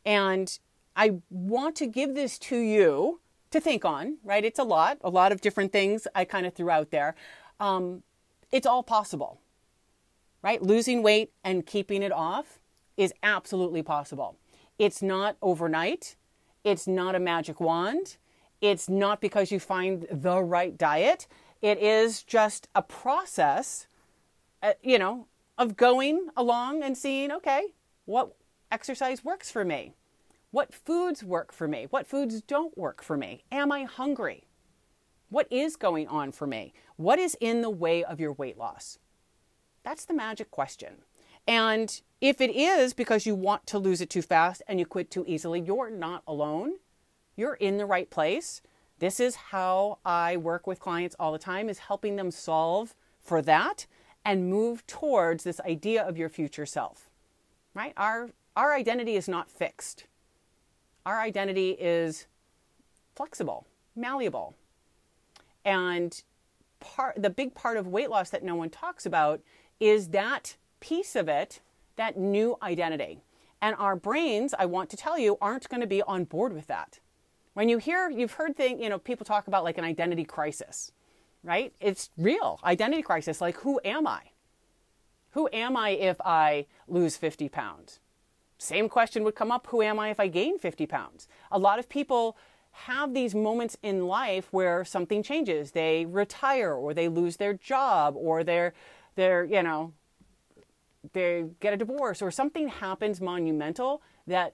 And 0.05 0.57
I 0.95 1.19
want 1.29 1.75
to 1.77 1.87
give 1.87 2.15
this 2.15 2.37
to 2.39 2.57
you 2.57 3.19
to 3.51 3.59
think 3.59 3.85
on, 3.85 4.17
right? 4.23 4.43
It's 4.43 4.59
a 4.59 4.63
lot, 4.63 4.97
a 5.01 5.09
lot 5.09 5.31
of 5.31 5.41
different 5.41 5.71
things 5.71 6.07
I 6.15 6.25
kind 6.25 6.45
of 6.45 6.53
threw 6.53 6.69
out 6.69 6.91
there. 6.91 7.15
Um, 7.59 8.03
it's 8.51 8.67
all 8.67 8.83
possible, 8.83 9.39
right? 10.41 10.61
Losing 10.61 11.03
weight 11.03 11.31
and 11.43 11.65
keeping 11.65 12.03
it 12.03 12.11
off 12.11 12.59
is 12.97 13.13
absolutely 13.23 13.83
possible. 13.83 14.37
It's 14.77 15.01
not 15.01 15.37
overnight, 15.41 16.15
it's 16.63 16.87
not 16.87 17.15
a 17.15 17.19
magic 17.19 17.59
wand. 17.59 18.17
It's 18.61 18.87
not 18.87 19.19
because 19.19 19.51
you 19.51 19.59
find 19.59 20.07
the 20.09 20.41
right 20.41 20.77
diet. 20.77 21.27
It 21.61 21.79
is 21.79 22.23
just 22.23 22.69
a 22.73 22.81
process, 22.81 23.87
uh, 24.61 24.71
you 24.81 24.97
know, 24.97 25.27
of 25.57 25.75
going 25.75 26.29
along 26.37 26.81
and 26.81 26.97
seeing, 26.97 27.29
okay, 27.29 27.73
what 28.05 28.37
exercise 28.71 29.21
works 29.21 29.51
for 29.51 29.65
me? 29.65 29.95
What 30.53 30.71
foods 30.71 31.23
work 31.23 31.51
for 31.51 31.67
me? 31.67 31.87
What 31.89 32.05
foods 32.05 32.39
don't 32.43 32.77
work 32.77 33.01
for 33.01 33.17
me? 33.17 33.43
Am 33.51 33.71
I 33.71 33.85
hungry? 33.85 34.43
What 35.29 35.51
is 35.51 35.75
going 35.75 36.07
on 36.07 36.31
for 36.31 36.45
me? 36.45 36.73
What 36.95 37.17
is 37.17 37.35
in 37.41 37.63
the 37.63 37.71
way 37.71 38.03
of 38.03 38.19
your 38.19 38.33
weight 38.33 38.55
loss? 38.55 38.99
That's 39.81 40.05
the 40.05 40.13
magic 40.13 40.51
question. 40.51 40.97
And 41.47 41.99
if 42.21 42.39
it 42.39 42.55
is 42.55 42.93
because 42.93 43.25
you 43.25 43.33
want 43.33 43.65
to 43.65 43.79
lose 43.79 43.99
it 43.99 44.11
too 44.11 44.21
fast 44.21 44.61
and 44.67 44.77
you 44.77 44.85
quit 44.85 45.09
too 45.09 45.25
easily, 45.27 45.59
you're 45.59 45.89
not 45.89 46.21
alone. 46.27 46.73
You're 47.35 47.55
in 47.55 47.77
the 47.77 47.87
right 47.87 48.11
place. 48.11 48.61
This 48.99 49.19
is 49.19 49.35
how 49.35 49.97
I 50.05 50.37
work 50.37 50.67
with 50.67 50.79
clients 50.79 51.15
all 51.19 51.31
the 51.31 51.39
time 51.39 51.67
is 51.67 51.79
helping 51.79 52.15
them 52.15 52.29
solve 52.29 52.93
for 53.19 53.41
that 53.41 53.87
and 54.23 54.51
move 54.51 54.85
towards 54.85 55.45
this 55.45 55.59
idea 55.61 56.07
of 56.07 56.15
your 56.15 56.29
future 56.29 56.67
self. 56.67 57.09
Right? 57.73 57.93
Our 57.97 58.29
our 58.55 58.75
identity 58.75 59.15
is 59.15 59.27
not 59.27 59.49
fixed. 59.49 60.05
Our 61.05 61.19
identity 61.19 61.71
is 61.71 62.27
flexible, 63.15 63.67
malleable. 63.95 64.55
And 65.65 66.21
part 66.79 67.21
the 67.21 67.29
big 67.29 67.53
part 67.55 67.77
of 67.77 67.87
weight 67.87 68.09
loss 68.09 68.29
that 68.29 68.43
no 68.43 68.55
one 68.55 68.69
talks 68.69 69.05
about 69.05 69.41
is 69.79 70.09
that 70.09 70.57
piece 70.79 71.15
of 71.15 71.27
it, 71.27 71.61
that 71.95 72.17
new 72.17 72.57
identity. 72.61 73.21
And 73.61 73.75
our 73.77 73.95
brains, 73.95 74.53
I 74.57 74.65
want 74.65 74.89
to 74.89 74.97
tell 74.97 75.17
you, 75.17 75.37
aren't 75.41 75.69
going 75.69 75.81
to 75.81 75.87
be 75.87 76.01
on 76.01 76.25
board 76.25 76.53
with 76.53 76.67
that. 76.67 76.99
When 77.53 77.69
you 77.69 77.77
hear, 77.77 78.09
you've 78.09 78.33
heard 78.33 78.57
things, 78.57 78.81
you 78.81 78.89
know, 78.89 78.99
people 78.99 79.25
talk 79.25 79.47
about 79.47 79.63
like 79.63 79.77
an 79.77 79.83
identity 79.83 80.25
crisis, 80.25 80.91
right? 81.43 81.73
It's 81.79 82.09
real 82.17 82.59
identity 82.63 83.03
crisis. 83.03 83.39
Like, 83.39 83.57
who 83.57 83.79
am 83.85 84.07
I? 84.07 84.21
Who 85.31 85.49
am 85.53 85.77
I 85.77 85.91
if 85.91 86.19
I 86.21 86.65
lose 86.87 87.15
50 87.15 87.47
pounds? 87.49 87.99
Same 88.63 88.87
question 88.87 89.25
would 89.25 89.35
come 89.35 89.51
up 89.51 89.67
who 89.67 89.81
am 89.81 89.99
I 89.99 90.09
if 90.09 90.21
I 90.21 90.27
gain 90.27 90.57
50 90.57 90.85
pounds? 90.85 91.27
A 91.51 91.59
lot 91.59 91.79
of 91.79 91.89
people 91.89 92.37
have 92.71 93.13
these 93.13 93.35
moments 93.35 93.75
in 93.83 94.07
life 94.07 94.47
where 94.51 94.85
something 94.85 95.21
changes. 95.21 95.71
They 95.71 96.05
retire 96.05 96.73
or 96.73 96.93
they 96.93 97.09
lose 97.09 97.35
their 97.35 97.53
job 97.53 98.15
or 98.15 98.41
they're, 98.41 98.73
they're 99.15 99.43
you 99.43 99.61
know, 99.63 99.91
they 101.11 101.43
get 101.59 101.73
a 101.73 101.77
divorce 101.77 102.21
or 102.21 102.31
something 102.31 102.69
happens 102.69 103.19
monumental 103.19 104.01
that 104.27 104.53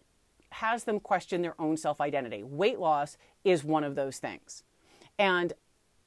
has 0.54 0.86
them 0.86 1.00
question 1.00 1.44
their 1.44 1.60
own 1.62 1.78
self 1.78 2.02
identity. 2.02 2.42
Weight 2.42 2.80
loss 2.80 3.16
is 3.44 3.64
one 3.64 3.84
of 3.84 3.94
those 3.94 4.18
things. 4.18 4.64
And 5.20 5.54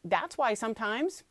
that's 0.04 0.36
why 0.36 0.54
sometimes 0.54 1.22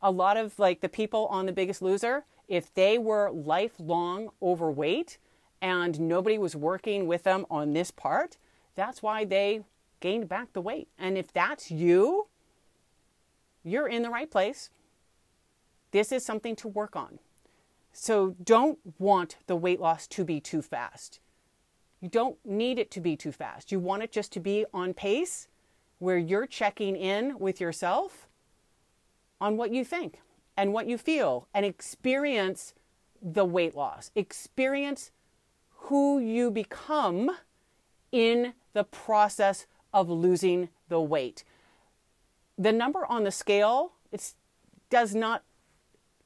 a 0.00 0.12
lot 0.12 0.36
of 0.36 0.56
like 0.60 0.82
the 0.82 0.88
people 0.88 1.26
on 1.26 1.46
The 1.46 1.52
Biggest 1.52 1.82
Loser, 1.82 2.24
if 2.46 2.72
they 2.72 2.96
were 2.96 3.28
lifelong 3.32 4.30
overweight 4.40 5.18
and 5.62 6.00
nobody 6.00 6.36
was 6.36 6.56
working 6.56 7.06
with 7.06 7.22
them 7.22 7.46
on 7.48 7.72
this 7.72 7.92
part, 7.92 8.36
that's 8.74 9.02
why 9.02 9.24
they 9.24 9.62
gained 10.00 10.28
back 10.28 10.52
the 10.52 10.60
weight. 10.60 10.88
And 10.98 11.16
if 11.16 11.32
that's 11.32 11.70
you, 11.70 12.26
you're 13.62 13.86
in 13.86 14.02
the 14.02 14.10
right 14.10 14.30
place. 14.30 14.70
This 15.92 16.10
is 16.10 16.24
something 16.24 16.56
to 16.56 16.68
work 16.68 16.96
on. 16.96 17.20
So 17.92 18.34
don't 18.42 18.78
want 18.98 19.36
the 19.46 19.54
weight 19.54 19.80
loss 19.80 20.08
to 20.08 20.24
be 20.24 20.40
too 20.40 20.62
fast. 20.62 21.20
You 22.00 22.08
don't 22.08 22.36
need 22.44 22.78
it 22.78 22.90
to 22.92 23.00
be 23.00 23.16
too 23.16 23.30
fast. 23.30 23.70
You 23.70 23.78
want 23.78 24.02
it 24.02 24.10
just 24.10 24.32
to 24.32 24.40
be 24.40 24.66
on 24.74 24.92
pace 24.94 25.46
where 26.00 26.18
you're 26.18 26.46
checking 26.46 26.96
in 26.96 27.38
with 27.38 27.60
yourself 27.60 28.26
on 29.40 29.56
what 29.56 29.70
you 29.70 29.84
think 29.84 30.18
and 30.56 30.72
what 30.72 30.88
you 30.88 30.98
feel 30.98 31.46
and 31.54 31.64
experience 31.64 32.74
the 33.22 33.44
weight 33.44 33.76
loss. 33.76 34.10
Experience 34.16 35.12
who 35.86 36.18
you 36.18 36.50
become 36.50 37.30
in 38.10 38.54
the 38.72 38.84
process 38.84 39.66
of 39.92 40.08
losing 40.08 40.68
the 40.88 41.00
weight. 41.00 41.44
The 42.56 42.72
number 42.72 43.04
on 43.06 43.24
the 43.24 43.30
scale 43.30 43.92
it 44.10 44.34
does 44.90 45.14
not 45.14 45.42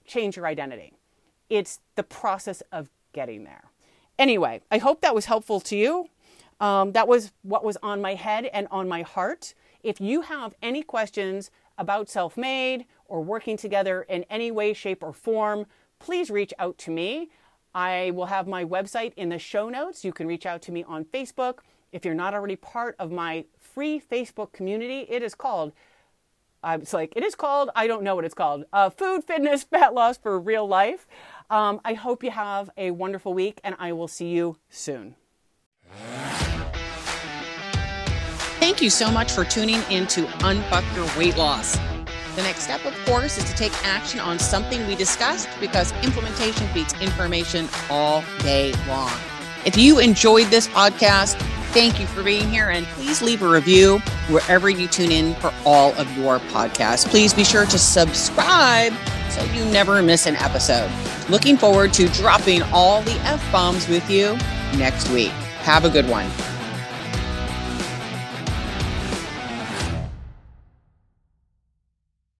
change 0.04 0.36
your 0.36 0.46
identity. 0.46 0.92
It's 1.48 1.80
the 1.94 2.02
process 2.02 2.62
of 2.72 2.90
getting 3.12 3.44
there. 3.44 3.70
Anyway, 4.18 4.60
I 4.70 4.78
hope 4.78 5.00
that 5.00 5.14
was 5.14 5.26
helpful 5.26 5.60
to 5.60 5.76
you. 5.76 6.08
Um, 6.60 6.92
that 6.92 7.06
was 7.06 7.32
what 7.42 7.64
was 7.64 7.76
on 7.82 8.00
my 8.00 8.14
head 8.14 8.46
and 8.46 8.66
on 8.70 8.88
my 8.88 9.02
heart. 9.02 9.54
If 9.82 10.00
you 10.00 10.22
have 10.22 10.54
any 10.62 10.82
questions 10.82 11.50
about 11.78 12.08
Selfmade 12.08 12.86
or 13.06 13.22
working 13.22 13.56
together 13.56 14.02
in 14.02 14.24
any 14.24 14.50
way, 14.50 14.72
shape, 14.72 15.02
or 15.02 15.12
form, 15.12 15.66
please 15.98 16.30
reach 16.30 16.52
out 16.58 16.78
to 16.78 16.90
me. 16.90 17.30
I 17.76 18.10
will 18.12 18.26
have 18.26 18.48
my 18.48 18.64
website 18.64 19.12
in 19.16 19.28
the 19.28 19.38
show 19.38 19.68
notes. 19.68 20.04
You 20.04 20.12
can 20.12 20.26
reach 20.26 20.46
out 20.46 20.62
to 20.62 20.72
me 20.72 20.82
on 20.82 21.04
Facebook. 21.04 21.58
If 21.92 22.04
you're 22.04 22.14
not 22.14 22.34
already 22.34 22.56
part 22.56 22.96
of 22.98 23.12
my 23.12 23.44
free 23.60 24.00
Facebook 24.00 24.50
community, 24.52 25.06
it 25.08 25.22
is 25.22 25.34
called 25.34 25.72
uh, 26.64 26.78
it's 26.80 26.94
like 26.94 27.12
it 27.14 27.22
is 27.22 27.34
called 27.34 27.68
i 27.76 27.86
don't 27.86 28.02
know 28.02 28.16
what 28.16 28.24
it's 28.24 28.34
called 28.34 28.64
uh, 28.72 28.88
food 28.88 29.22
fitness 29.22 29.62
fat 29.72 29.92
loss 29.92 30.16
for 30.16 30.40
real 30.40 30.66
life 30.66 31.06
um, 31.50 31.80
I 31.84 31.94
hope 31.94 32.24
you 32.24 32.30
have 32.30 32.70
a 32.76 32.90
wonderful 32.90 33.32
week, 33.32 33.60
and 33.62 33.76
I 33.78 33.92
will 33.92 34.08
see 34.08 34.28
you 34.28 34.58
soon. 34.68 35.14
Thank 38.58 38.82
you 38.82 38.90
so 38.90 39.10
much 39.10 39.30
for 39.30 39.44
tuning 39.44 39.80
in 39.90 40.06
to 40.08 40.24
Unfuck 40.24 40.96
Your 40.96 41.06
Weight 41.18 41.36
Loss. 41.36 41.78
The 42.36 42.42
next 42.42 42.64
step, 42.64 42.84
of 42.84 42.94
course, 43.06 43.38
is 43.38 43.44
to 43.44 43.54
take 43.54 43.72
action 43.82 44.20
on 44.20 44.38
something 44.38 44.86
we 44.86 44.94
discussed 44.94 45.48
because 45.58 45.92
implementation 46.04 46.68
beats 46.74 46.92
information 47.00 47.66
all 47.88 48.22
day 48.40 48.74
long. 48.86 49.10
If 49.64 49.78
you 49.78 50.00
enjoyed 50.00 50.48
this 50.48 50.68
podcast, 50.68 51.40
thank 51.72 51.98
you 51.98 52.06
for 52.06 52.22
being 52.22 52.50
here 52.50 52.68
and 52.68 52.84
please 52.88 53.22
leave 53.22 53.40
a 53.40 53.48
review 53.48 54.00
wherever 54.28 54.68
you 54.68 54.86
tune 54.86 55.12
in 55.12 55.34
for 55.36 55.50
all 55.64 55.94
of 55.94 56.14
your 56.18 56.38
podcasts. 56.38 57.08
Please 57.08 57.32
be 57.32 57.42
sure 57.42 57.64
to 57.64 57.78
subscribe 57.78 58.92
so 59.30 59.42
you 59.54 59.64
never 59.64 60.02
miss 60.02 60.26
an 60.26 60.36
episode. 60.36 60.90
Looking 61.30 61.56
forward 61.56 61.94
to 61.94 62.06
dropping 62.10 62.60
all 62.64 63.00
the 63.00 63.18
F 63.20 63.50
bombs 63.50 63.88
with 63.88 64.10
you 64.10 64.36
next 64.76 65.08
week. 65.08 65.32
Have 65.62 65.86
a 65.86 65.90
good 65.90 66.06
one. 66.06 66.30